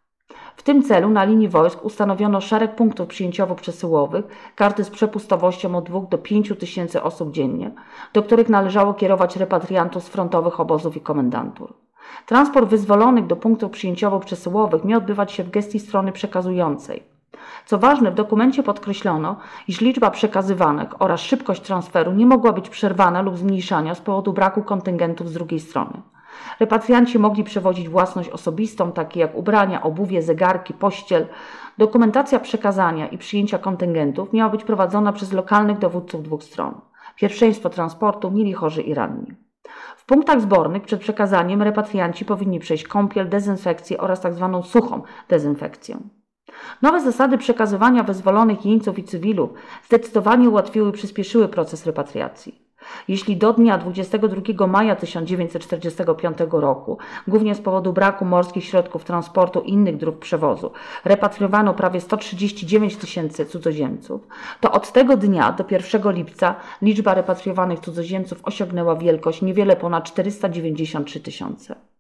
W 0.55 0.63
tym 0.63 0.83
celu 0.83 1.09
na 1.09 1.23
linii 1.23 1.47
wojsk 1.47 1.85
ustanowiono 1.85 2.41
szereg 2.41 2.75
punktów 2.75 3.07
przyjęciowo-przesyłowych, 3.07 4.23
karty 4.55 4.83
z 4.83 4.89
przepustowością 4.89 5.75
od 5.75 5.85
2 5.85 5.99
do 5.99 6.17
5 6.17 6.53
tysięcy 6.59 7.03
osób 7.03 7.31
dziennie, 7.31 7.71
do 8.13 8.23
których 8.23 8.49
należało 8.49 8.93
kierować 8.93 9.37
repatriantów 9.37 10.03
z 10.03 10.07
frontowych 10.07 10.59
obozów 10.59 10.97
i 10.97 11.01
komendantur. 11.01 11.73
Transport 12.25 12.69
wyzwolonych 12.69 13.27
do 13.27 13.35
punktów 13.35 13.71
przyjęciowo-przesyłowych 13.71 14.85
miał 14.85 14.97
odbywać 14.97 15.31
się 15.31 15.43
w 15.43 15.49
gestii 15.49 15.79
strony 15.79 16.11
przekazującej. 16.11 17.03
Co 17.65 17.77
ważne, 17.77 18.11
w 18.11 18.15
dokumencie 18.15 18.63
podkreślono, 18.63 19.35
iż 19.67 19.81
liczba 19.81 20.11
przekazywanych 20.11 21.01
oraz 21.01 21.21
szybkość 21.21 21.61
transferu 21.61 22.11
nie 22.11 22.25
mogła 22.25 22.53
być 22.53 22.69
przerwana 22.69 23.21
lub 23.21 23.37
zmniejszana 23.37 23.95
z 23.95 24.01
powodu 24.01 24.33
braku 24.33 24.63
kontyngentów 24.63 25.29
z 25.29 25.33
drugiej 25.33 25.59
strony. 25.59 26.01
Repatrianci 26.59 27.19
mogli 27.19 27.43
przewozić 27.43 27.89
własność 27.89 28.29
osobistą, 28.29 28.91
takie 28.91 29.19
jak 29.19 29.35
ubrania, 29.35 29.83
obuwie, 29.83 30.21
zegarki, 30.21 30.73
pościel. 30.73 31.27
Dokumentacja 31.77 32.39
przekazania 32.39 33.07
i 33.07 33.17
przyjęcia 33.17 33.57
kontyngentów 33.57 34.33
miała 34.33 34.49
być 34.49 34.63
prowadzona 34.63 35.13
przez 35.13 35.33
lokalnych 35.33 35.77
dowódców 35.77 36.23
dwóch 36.23 36.43
stron. 36.43 36.81
Pierwszeństwo 37.15 37.69
transportu 37.69 38.31
mieli 38.31 38.53
chorzy 38.53 38.81
i 38.81 38.93
ranni. 38.93 39.33
W 39.97 40.05
punktach 40.05 40.41
zbornych 40.41 40.83
przed 40.83 41.01
przekazaniem 41.01 41.61
repatrianci 41.61 42.25
powinni 42.25 42.59
przejść 42.59 42.87
kąpiel, 42.87 43.29
dezynfekcję 43.29 43.97
oraz 43.97 44.21
tzw. 44.21 44.49
Tak 44.53 44.65
suchą 44.71 45.01
dezynfekcję. 45.29 45.97
Nowe 46.81 47.01
zasady 47.01 47.37
przekazywania 47.37 48.03
wyzwolonych 48.03 48.65
jeńców 48.65 48.99
i 48.99 49.03
cywilów 49.03 49.49
zdecydowanie 49.83 50.49
ułatwiły 50.49 50.89
i 50.89 50.93
przyspieszyły 50.93 51.47
proces 51.47 51.85
repatriacji. 51.85 52.62
Jeśli 53.07 53.37
do 53.37 53.53
dnia 53.53 53.77
22 53.77 54.67
maja 54.67 54.95
1945 54.95 56.37
roku, 56.51 56.97
głównie 57.27 57.55
z 57.55 57.61
powodu 57.61 57.93
braku 57.93 58.25
morskich 58.25 58.65
środków 58.65 59.03
transportu 59.03 59.61
i 59.61 59.73
innych 59.73 59.97
dróg 59.97 60.19
przewozu, 60.19 60.71
repatriowano 61.05 61.73
prawie 61.73 62.01
139 62.01 62.95
tysięcy 62.95 63.45
cudzoziemców, 63.45 64.27
to 64.59 64.71
od 64.71 64.91
tego 64.91 65.17
dnia 65.17 65.51
do 65.51 65.65
1 65.71 66.11
lipca 66.11 66.55
liczba 66.81 67.13
repatriowanych 67.13 67.79
cudzoziemców 67.79 68.39
osiągnęła 68.43 68.95
wielkość 68.95 69.41
niewiele 69.41 69.75
ponad 69.75 70.03
493 70.03 71.19
tysiące. 71.19 71.92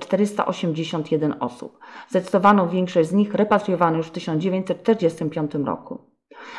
481 0.00 1.34
osób. 1.40 1.78
Zdecydowaną 2.08 2.68
większość 2.68 3.08
z 3.08 3.12
nich 3.12 3.34
repatriowano 3.34 3.96
już 3.96 4.06
w 4.06 4.10
1945 4.10 5.54
roku. 5.54 6.10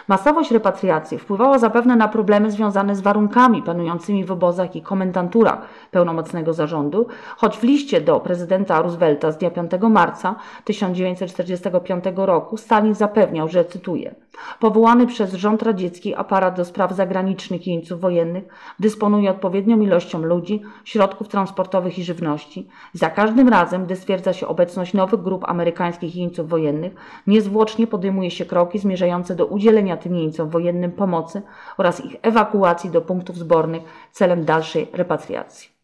Masowość 0.07 0.51
repatriacji 0.51 1.17
wpływała 1.17 1.59
zapewne 1.59 1.95
na 1.95 2.07
problemy 2.07 2.51
związane 2.51 2.95
z 2.95 3.01
warunkami 3.01 3.63
panującymi 3.63 4.25
w 4.25 4.31
obozach 4.31 4.75
i 4.75 4.81
komendanturach 4.81 5.61
pełnomocnego 5.91 6.53
zarządu, 6.53 7.07
choć 7.37 7.57
w 7.57 7.63
liście 7.63 8.01
do 8.01 8.19
prezydenta 8.19 8.81
Roosevelta 8.81 9.31
z 9.31 9.37
dnia 9.37 9.51
5 9.51 9.71
marca 9.89 10.35
1945 10.63 12.03
roku 12.15 12.57
Stalin 12.57 12.95
zapewniał, 12.95 13.47
że 13.47 13.65
cytuję: 13.65 14.15
Powołany 14.59 15.07
przez 15.07 15.33
rząd 15.33 15.63
radziecki 15.63 16.15
aparat 16.15 16.55
do 16.55 16.65
spraw 16.65 16.91
zagranicznych 16.91 17.67
jeńców 17.67 18.01
wojennych 18.01 18.43
dysponuje 18.79 19.31
odpowiednią 19.31 19.81
ilością 19.81 20.21
ludzi, 20.21 20.61
środków 20.85 21.27
transportowych 21.27 21.99
i 21.99 22.03
żywności. 22.03 22.67
Za 22.93 23.09
każdym 23.09 23.49
razem, 23.49 23.85
gdy 23.85 23.95
stwierdza 23.95 24.33
się 24.33 24.47
obecność 24.47 24.93
nowych 24.93 25.21
grup 25.21 25.43
amerykańskich 25.47 26.15
jeńców 26.15 26.49
wojennych, 26.49 26.93
niezwłocznie 27.27 27.87
podejmuje 27.87 28.31
się 28.31 28.45
kroki 28.45 28.79
zmierzające 28.79 29.35
do 29.35 29.45
udzielenia 29.45 29.97
tym 29.97 30.15
jeńcom 30.15 30.49
wojennym 30.49 30.91
pomocy 30.91 31.41
oraz 31.77 32.05
ich 32.05 32.15
ewakuacji 32.21 32.89
do 32.89 33.01
punktów 33.01 33.37
zbornych 33.37 33.83
celem 34.11 34.45
dalszej 34.45 34.87
repatriacji. 34.93 35.80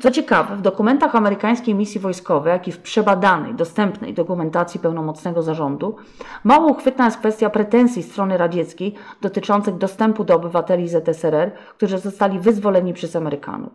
Co 0.00 0.10
ciekawe, 0.10 0.56
w 0.56 0.60
dokumentach 0.60 1.16
amerykańskiej 1.16 1.74
misji 1.74 2.00
wojskowej, 2.00 2.50
jak 2.50 2.68
i 2.68 2.72
w 2.72 2.78
przebadanej, 2.78 3.54
dostępnej 3.54 4.14
dokumentacji 4.14 4.80
pełnomocnego 4.80 5.42
zarządu, 5.42 5.96
mało 6.44 6.66
uchwytna 6.66 7.04
jest 7.04 7.18
kwestia 7.18 7.50
pretensji 7.50 8.02
strony 8.02 8.36
radzieckiej 8.36 8.94
dotyczących 9.20 9.78
dostępu 9.78 10.24
do 10.24 10.34
obywateli 10.34 10.88
ZSRR, 10.88 11.52
którzy 11.76 11.98
zostali 11.98 12.38
wyzwoleni 12.40 12.92
przez 12.94 13.16
Amerykanów. 13.16 13.72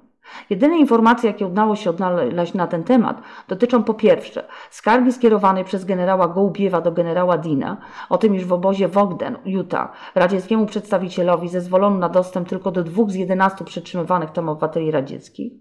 Jedyne 0.50 0.78
informacje, 0.78 1.30
jakie 1.30 1.48
udało 1.48 1.76
się 1.76 1.90
odnaleźć 1.90 2.54
na 2.54 2.68
ten 2.68 2.84
temat, 2.84 3.22
dotyczą 3.48 3.84
po 3.84 3.94
pierwsze 3.94 4.44
skargi 4.70 5.12
skierowanej 5.12 5.64
przez 5.64 5.86
generała 5.86 6.28
Gołbiewa 6.28 6.82
do 6.82 6.92
generała 6.92 7.38
Dina 7.38 7.78
o 8.10 8.18
tym, 8.18 8.36
iż 8.36 8.46
w 8.46 8.54
obozie 8.54 8.88
w 8.88 8.98
Ogden, 8.98 9.38
Utah, 9.46 9.92
radzieckiemu 10.16 10.66
przedstawicielowi 10.66 11.50
zezwolono 11.50 11.98
na 11.98 12.10
dostęp 12.10 12.50
tylko 12.50 12.72
do 12.72 12.84
dwóch 12.84 13.12
z 13.12 13.16
jedenastu 13.16 13.64
przetrzymywanych 13.64 14.32
tam 14.32 14.50
obywateli 14.50 14.92
radzieckich. 14.92 15.54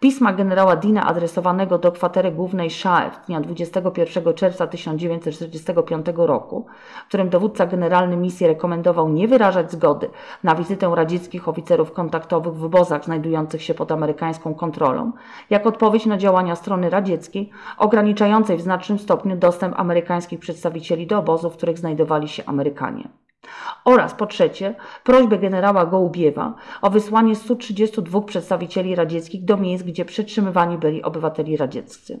Pisma 0.00 0.32
generała 0.32 0.76
Dina 0.76 1.06
adresowanego 1.06 1.78
do 1.78 1.92
kwatery 1.92 2.32
głównej 2.32 2.70
Szaew 2.70 3.26
dnia 3.26 3.40
21 3.40 4.34
czerwca 4.34 4.66
1945 4.66 6.06
roku, 6.16 6.66
w 7.04 7.08
którym 7.08 7.28
dowódca 7.28 7.66
generalny 7.66 8.16
misji 8.16 8.46
rekomendował 8.46 9.08
nie 9.08 9.28
wyrażać 9.28 9.72
zgody 9.72 10.10
na 10.44 10.54
wizytę 10.54 10.92
radzieckich 10.94 11.48
oficerów 11.48 11.92
kontaktowych 11.92 12.54
w 12.54 12.64
obozach 12.64 13.04
znajdujących 13.04 13.62
się 13.62 13.74
pod 13.74 13.92
amerykańską 14.08 14.54
kontrolą, 14.54 15.12
jak 15.50 15.66
odpowiedź 15.66 16.06
na 16.06 16.16
działania 16.16 16.56
strony 16.56 16.90
radzieckiej 16.90 17.50
ograniczającej 17.78 18.56
w 18.56 18.60
znacznym 18.60 18.98
stopniu 18.98 19.36
dostęp 19.36 19.78
amerykańskich 19.78 20.40
przedstawicieli 20.40 21.06
do 21.06 21.18
obozów, 21.18 21.54
w 21.54 21.56
których 21.56 21.78
znajdowali 21.78 22.28
się 22.28 22.42
Amerykanie. 22.46 23.08
Oraz 23.84 24.14
po 24.14 24.26
trzecie, 24.26 24.74
prośbę 25.04 25.38
generała 25.38 25.86
Gołubiewa 25.86 26.54
o 26.82 26.90
wysłanie 26.90 27.34
132 27.34 28.20
przedstawicieli 28.20 28.94
radzieckich 28.94 29.44
do 29.44 29.56
miejsc, 29.56 29.84
gdzie 29.84 30.04
przetrzymywani 30.04 30.78
byli 30.78 31.02
obywateli 31.02 31.56
radzieccy. 31.56 32.20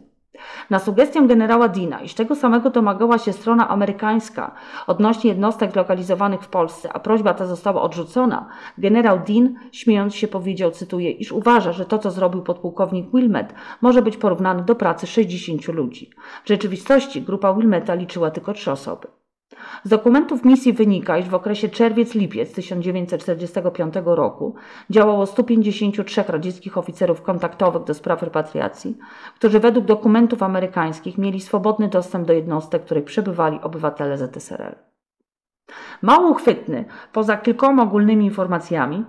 Na 0.70 0.78
sugestię 0.78 1.26
generała 1.26 1.68
Dina, 1.68 2.00
iż 2.00 2.14
tego 2.14 2.34
samego 2.34 2.70
domagała 2.70 3.18
się 3.18 3.32
strona 3.32 3.68
amerykańska 3.68 4.54
odnośnie 4.86 5.30
jednostek 5.30 5.72
zlokalizowanych 5.72 6.42
w 6.42 6.48
Polsce, 6.48 6.92
a 6.92 6.98
prośba 7.00 7.34
ta 7.34 7.46
została 7.46 7.82
odrzucona, 7.82 8.48
generał 8.78 9.18
Dean, 9.18 9.54
śmiejąc 9.72 10.14
się, 10.14 10.28
powiedział, 10.28 10.70
cytuję, 10.70 11.10
iż 11.10 11.32
uważa, 11.32 11.72
że 11.72 11.84
to, 11.84 11.98
co 11.98 12.10
zrobił 12.10 12.42
podpułkownik 12.42 13.10
Wilmet, 13.14 13.54
może 13.80 14.02
być 14.02 14.16
porównane 14.16 14.62
do 14.62 14.74
pracy 14.74 15.06
60 15.06 15.68
ludzi. 15.68 16.10
W 16.44 16.48
rzeczywistości 16.48 17.22
grupa 17.22 17.54
Wilmeta 17.54 17.94
liczyła 17.94 18.30
tylko 18.30 18.52
trzy 18.52 18.72
osoby. 18.72 19.17
Z 19.84 19.88
dokumentów 19.88 20.44
misji 20.44 20.72
wynika, 20.72 21.18
iż 21.18 21.28
w 21.28 21.34
okresie 21.34 21.68
czerwiec-lipiec 21.68 22.54
1945 22.54 23.94
roku 24.04 24.54
działało 24.90 25.26
153 25.26 26.24
radzieckich 26.28 26.78
oficerów 26.78 27.22
kontaktowych 27.22 27.84
do 27.84 27.94
spraw 27.94 28.22
repatriacji, 28.22 28.98
którzy 29.34 29.60
według 29.60 29.86
dokumentów 29.86 30.42
amerykańskich 30.42 31.18
mieli 31.18 31.40
swobodny 31.40 31.88
dostęp 31.88 32.26
do 32.26 32.32
jednostek, 32.32 32.82
w 32.82 32.84
których 32.84 33.04
przebywali 33.04 33.60
obywatele 33.62 34.18
ZSRR. 34.18 34.78
Mało 36.02 36.30
uchwytny, 36.30 36.84
poza 37.12 37.36
kilkoma 37.36 37.82
ogólnymi 37.82 38.24
informacjami, 38.24 39.04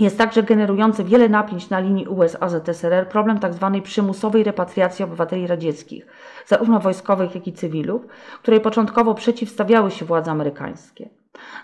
jest 0.00 0.18
także 0.18 0.42
generujący 0.42 1.04
wiele 1.04 1.28
napięć 1.28 1.70
na 1.70 1.80
linii 1.80 2.06
USA-ZSRR 2.06 3.08
problem 3.08 3.40
tzw. 3.40 3.70
Tak 3.74 3.82
przymusowej 3.82 4.44
repatriacji 4.44 5.04
obywateli 5.04 5.46
radzieckich, 5.46 6.06
zarówno 6.46 6.80
wojskowych, 6.80 7.34
jak 7.34 7.46
i 7.46 7.52
cywilów, 7.52 8.06
której 8.42 8.60
początkowo 8.60 9.14
przeciwstawiały 9.14 9.90
się 9.90 10.04
władze 10.04 10.30
amerykańskie. 10.30 11.08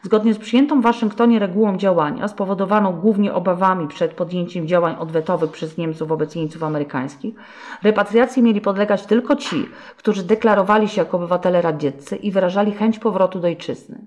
Zgodnie 0.03 0.35
z 0.35 0.39
przyjętą 0.39 0.81
w 0.81 0.83
Waszyngtonie 0.83 1.39
regułą 1.39 1.77
działania, 1.77 2.29
spowodowaną 2.29 2.93
głównie 2.93 3.35
obawami 3.35 3.89
przed 3.89 4.15
podjęciem 4.15 4.67
działań 4.67 4.97
odwetowych 4.99 5.51
przez 5.51 5.79
Niemców 5.79 6.09
wobec 6.09 6.35
jeńców 6.35 6.63
amerykańskich, 6.63 7.35
repatriacji 7.83 8.43
mieli 8.43 8.61
podlegać 8.61 9.07
tylko 9.07 9.37
ci, 9.37 9.69
którzy 9.97 10.23
deklarowali 10.23 10.89
się 10.89 11.01
jako 11.01 11.17
obywatele 11.17 11.63
radzieccy 11.63 12.17
i 12.17 12.31
wyrażali 12.31 12.73
chęć 12.73 12.99
powrotu 12.99 13.41
do 13.41 13.47
ojczyzny. 13.47 14.07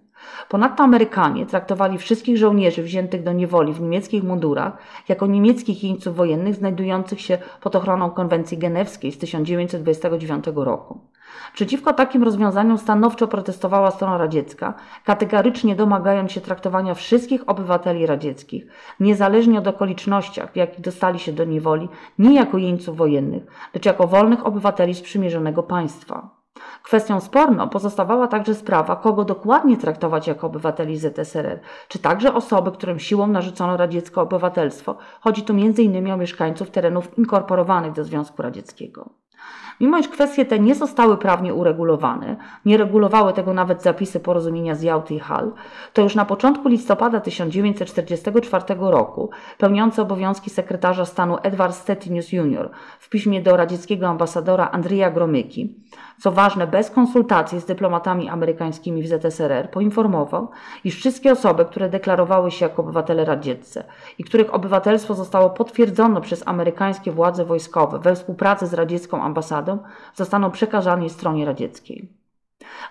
Ponadto 0.49 0.83
Amerykanie 0.83 1.45
traktowali 1.45 1.97
wszystkich 1.97 2.37
żołnierzy 2.37 2.83
wziętych 2.83 3.23
do 3.23 3.33
niewoli 3.33 3.73
w 3.73 3.81
niemieckich 3.81 4.23
mundurach 4.23 4.77
jako 5.09 5.27
niemieckich 5.27 5.83
jeńców 5.83 6.15
wojennych 6.15 6.55
znajdujących 6.55 7.21
się 7.21 7.37
pod 7.61 7.75
ochroną 7.75 8.09
konwencji 8.09 8.57
genewskiej 8.57 9.11
z 9.11 9.17
1929 9.17 10.45
roku. 10.55 11.10
Przeciwko 11.53 11.93
takim 11.93 12.23
rozwiązaniom 12.23 12.77
stanowczo 12.77 13.27
protestowała 13.27 13.91
strona 13.91 14.17
radziecka, 14.17 14.73
kategorycznie 15.05 15.75
domagając 15.75 16.31
się 16.31 16.41
traktowania 16.41 16.93
wszystkich 16.93 17.49
obywateli 17.49 18.05
radzieckich, 18.05 18.65
niezależnie 18.99 19.59
od 19.59 19.67
okolicznościach, 19.67 20.51
w 20.51 20.55
jakich 20.55 20.81
dostali 20.81 21.19
się 21.19 21.33
do 21.33 21.45
niewoli, 21.45 21.89
nie 22.19 22.35
jako 22.35 22.57
jeńców 22.57 22.97
wojennych, 22.97 23.43
lecz 23.73 23.85
jako 23.85 24.07
wolnych 24.07 24.45
obywateli 24.45 24.93
sprzymierzonego 24.93 25.63
państwa. 25.63 26.41
Kwestią 26.83 27.19
sporną 27.19 27.69
pozostawała 27.69 28.27
także 28.27 28.55
sprawa, 28.55 28.95
kogo 28.95 29.25
dokładnie 29.25 29.77
traktować 29.77 30.27
jako 30.27 30.47
obywateli 30.47 30.97
ZSRR, 30.97 31.59
czy 31.87 31.99
także 31.99 32.33
osoby, 32.33 32.71
którym 32.71 32.99
siłą 32.99 33.27
narzucono 33.27 33.77
radzieckie 33.77 34.21
obywatelstwo. 34.21 34.97
Chodzi 35.21 35.43
tu 35.43 35.53
m.in. 35.53 36.11
o 36.11 36.17
mieszkańców 36.17 36.71
terenów 36.71 37.17
inkorporowanych 37.17 37.91
do 37.91 38.03
Związku 38.03 38.41
Radzieckiego. 38.41 39.20
Mimo 39.81 39.97
iż 39.97 40.07
kwestie 40.07 40.45
te 40.45 40.59
nie 40.59 40.75
zostały 40.75 41.17
prawnie 41.17 41.53
uregulowane, 41.53 42.35
nie 42.65 42.77
regulowały 42.77 43.33
tego 43.33 43.53
nawet 43.53 43.83
zapisy 43.83 44.19
porozumienia 44.19 44.75
z 44.75 44.81
Jałty 44.81 45.13
i 45.13 45.19
Hal, 45.19 45.51
to 45.93 46.01
już 46.01 46.15
na 46.15 46.25
początku 46.25 46.69
listopada 46.69 47.19
1944 47.19 48.63
roku 48.79 49.29
pełniący 49.57 50.01
obowiązki 50.01 50.49
sekretarza 50.49 51.05
stanu 51.05 51.37
Edward 51.43 51.75
Stettinius 51.75 52.31
Jr. 52.31 52.69
w 52.99 53.09
piśmie 53.09 53.41
do 53.41 53.57
radzieckiego 53.57 54.07
ambasadora 54.07 54.69
Andrija 54.71 55.11
Gromyki, 55.11 55.75
co 56.21 56.31
ważne 56.31 56.67
bez 56.67 56.91
konsultacji 56.91 57.59
z 57.59 57.65
dyplomatami 57.65 58.29
amerykańskimi 58.29 59.03
w 59.03 59.07
ZSRR, 59.07 59.71
poinformował, 59.71 60.49
iż 60.83 60.95
wszystkie 60.95 61.31
osoby, 61.31 61.65
które 61.65 61.89
deklarowały 61.89 62.51
się 62.51 62.65
jako 62.65 62.81
obywatele 62.81 63.25
radzieccy 63.25 63.83
i 64.17 64.23
których 64.23 64.53
obywatelstwo 64.53 65.13
zostało 65.13 65.49
potwierdzone 65.49 66.21
przez 66.21 66.47
amerykańskie 66.47 67.11
władze 67.11 67.45
wojskowe 67.45 67.99
we 67.99 68.15
współpracy 68.15 68.67
z 68.67 68.73
radziecką 68.73 69.23
ambasadą, 69.23 69.77
zostaną 70.15 70.51
przekazani 70.51 71.09
stronie 71.09 71.45
radzieckiej. 71.45 72.09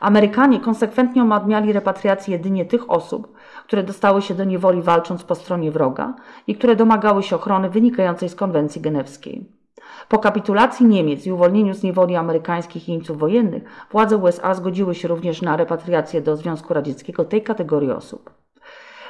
Amerykanie 0.01 0.61
konsekwentnie 0.61 1.23
omadmiali 1.23 1.73
repatriację 1.73 2.33
jedynie 2.33 2.65
tych 2.65 2.91
osób, 2.91 3.35
które 3.67 3.83
dostały 3.83 4.23
się 4.23 4.35
do 4.35 4.45
niewoli 4.45 4.83
walcząc 4.83 5.25
po 5.25 5.35
stronie 5.35 5.71
wroga 5.71 6.15
i 6.47 6.55
które 6.55 6.77
domagały 6.77 7.23
się 7.23 7.37
ochrony 7.37 7.71
wynikającej 7.71 8.29
z 8.29 8.35
konwencji 8.35 8.81
genewskiej. 8.81 9.60
Po 10.09 10.19
kapitulacji 10.19 10.87
Niemiec 10.87 11.27
i 11.27 11.33
uwolnieniu 11.33 11.75
z 11.75 11.83
niewoli 11.83 12.17
amerykańskich 12.17 12.89
jeńców 12.89 13.19
wojennych, 13.19 13.63
władze 13.91 14.17
USA 14.17 14.55
zgodziły 14.55 14.95
się 14.95 15.09
również 15.09 15.43
na 15.43 15.57
repatriację 15.57 16.21
do 16.21 16.37
Związku 16.37 16.75
Radzieckiego 16.75 17.25
tej 17.25 17.43
kategorii 17.43 17.91
osób. 17.91 18.31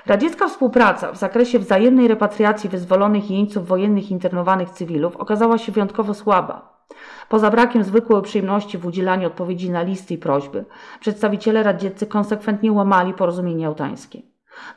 Radziecka 0.06 0.48
współpraca 0.48 1.12
w 1.12 1.16
zakresie 1.16 1.58
wzajemnej 1.58 2.08
repatriacji 2.08 2.70
wyzwolonych 2.70 3.30
jeńców 3.30 3.66
wojennych 3.66 4.10
internowanych 4.10 4.70
cywilów 4.70 5.16
okazała 5.16 5.58
się 5.58 5.72
wyjątkowo 5.72 6.14
słaba. 6.14 6.80
Poza 7.28 7.50
brakiem 7.50 7.84
zwykłej 7.84 8.18
uprzejmości 8.18 8.78
w 8.78 8.86
udzielaniu 8.86 9.26
odpowiedzi 9.26 9.70
na 9.70 9.82
listy 9.82 10.14
i 10.14 10.18
prośby, 10.18 10.64
przedstawiciele 11.00 11.62
radzieccy 11.62 12.06
konsekwentnie 12.06 12.72
łamali 12.72 13.14
porozumienie 13.14 13.62
jałtańskie. 13.62 14.22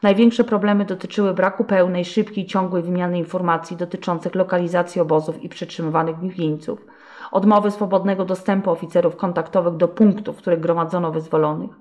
Największe 0.01 0.43
problemy 0.43 0.85
dotyczyły 0.85 1.33
braku 1.33 1.63
pełnej, 1.63 2.05
szybkiej, 2.05 2.45
ciągłej 2.45 2.83
wymiany 2.83 3.17
informacji 3.17 3.77
dotyczących 3.77 4.35
lokalizacji 4.35 5.01
obozów 5.01 5.43
i 5.43 5.49
przetrzymywanych 5.49 6.17
w 6.17 6.23
nich 6.23 6.39
jeńców, 6.39 6.85
odmowy 7.31 7.71
swobodnego 7.71 8.25
dostępu 8.25 8.71
oficerów 8.71 9.15
kontaktowych 9.15 9.77
do 9.77 9.87
punktów, 9.87 10.37
w 10.37 10.41
których 10.41 10.59
gromadzono 10.59 11.11
wyzwolonych, 11.11 11.71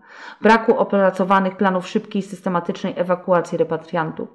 braku 0.41 0.79
opracowanych 0.79 1.57
planów 1.57 1.89
szybkiej 1.89 2.21
i 2.21 2.25
systematycznej 2.25 2.95
ewakuacji 2.97 3.59
repatriantów, 3.59 4.29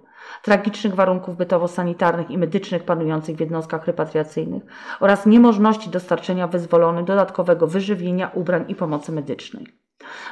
tragicznych 0.44 0.96
warunków 0.96 1.38
bytowo-sanitarnych 1.38 2.32
i 2.32 2.38
medycznych 2.38 2.84
panujących 2.84 3.36
w 3.36 3.40
jednostkach 3.40 3.86
repatriacyjnych 3.86 4.64
oraz 5.00 5.26
niemożności 5.26 5.90
dostarczenia 5.90 6.48
wyzwolonych 6.48 7.06
dodatkowego 7.06 7.68
wyżywienia, 7.68 8.32
ubrań 8.34 8.66
i 8.68 8.76
pomocy 8.76 9.12
medycznej. 9.12 9.87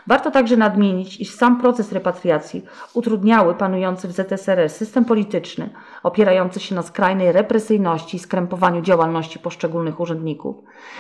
Warto 0.08 0.32
także 0.32 0.58
nadmienić, 0.58 1.22
iż 1.22 1.32
sam 1.32 1.62
proces 1.62 1.92
repatriacji 1.92 2.66
utrudniały 2.94 3.56
panujący 3.56 4.08
w 4.08 4.12
ZSRR 4.12 4.70
system 4.70 5.06
polityczny, 5.06 5.70
opierający 6.04 6.60
się 6.60 6.76
na 6.76 6.82
skrajnej 6.82 7.32
represyjności 7.32 8.18
i 8.18 8.20
skrępowaniu 8.20 8.82
działalności 8.82 9.40
poszczególnych 9.40 10.00
urzędników, 10.00 10.56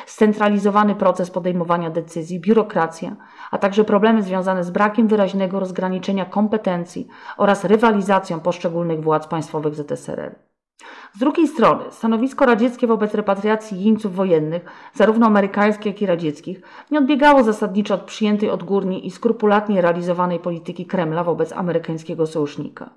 scentralizowany 0.06 0.96
proces 0.96 1.32
podejmowania 1.32 1.90
decyzji, 1.90 2.40
biurokracja, 2.40 3.16
a 3.52 3.58
także 3.58 3.84
problemy 3.84 4.24
związane 4.24 4.64
z 4.64 4.70
brakiem 4.70 5.08
wyraźnego 5.08 5.60
rozgraniczenia 5.60 6.26
kompetencji 6.26 7.08
oraz 7.38 7.64
rywalizacją 7.64 8.40
poszczególnych 8.40 9.02
władz 9.04 9.28
państwowych 9.28 9.76
ZSRR. 9.76 10.55
Z 11.16 11.20
drugiej 11.20 11.48
strony, 11.48 11.84
stanowisko 11.92 12.46
radzieckie 12.46 12.88
wobec 12.88 13.14
repatriacji 13.14 13.84
jeńców 13.84 14.16
wojennych, 14.16 14.66
zarówno 14.94 15.26
amerykańskich, 15.26 15.86
jak 15.86 16.02
i 16.02 16.06
radzieckich, 16.06 16.62
nie 16.92 17.00
odbiegało 17.00 17.44
zasadniczo 17.44 17.94
od 17.94 18.02
przyjętej 18.02 18.50
odgórnie 18.50 19.00
i 19.00 19.12
skrupulatnie 19.12 19.82
realizowanej 19.82 20.40
polityki 20.40 20.86
Kremla 20.86 21.24
wobec 21.24 21.54
amerykańskiego 21.54 22.28
sojusznika. 22.28 22.90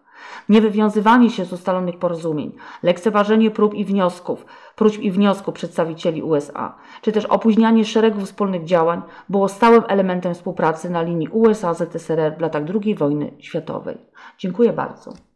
Niewywiązywanie 0.49 1.31
się 1.31 1.45
z 1.45 1.53
ustalonych 1.53 1.99
porozumień, 1.99 2.53
lekceważenie 2.83 3.51
prób 3.51 3.75
i 3.75 3.85
wniosków, 3.85 4.47
próśb 4.77 5.01
i 5.01 5.11
wniosków 5.11 5.55
przedstawicieli 5.55 6.23
USA, 6.23 6.77
czy 7.03 7.13
też 7.13 7.25
opóźnianie 7.25 7.85
szeregu 7.85 8.21
wspólnych 8.21 8.65
działań 8.65 9.03
było 9.29 9.49
stałym 9.49 9.83
elementem 9.89 10.35
współpracy 10.35 10.91
na 10.91 11.03
linii 11.03 11.29
USA-ZSRR 11.29 12.37
w 12.37 12.41
latach 12.41 12.63
II 12.83 12.95
wojny 12.95 13.33
światowej. 13.39 13.99
Dziękuję 14.39 14.73
bardzo. 14.73 15.28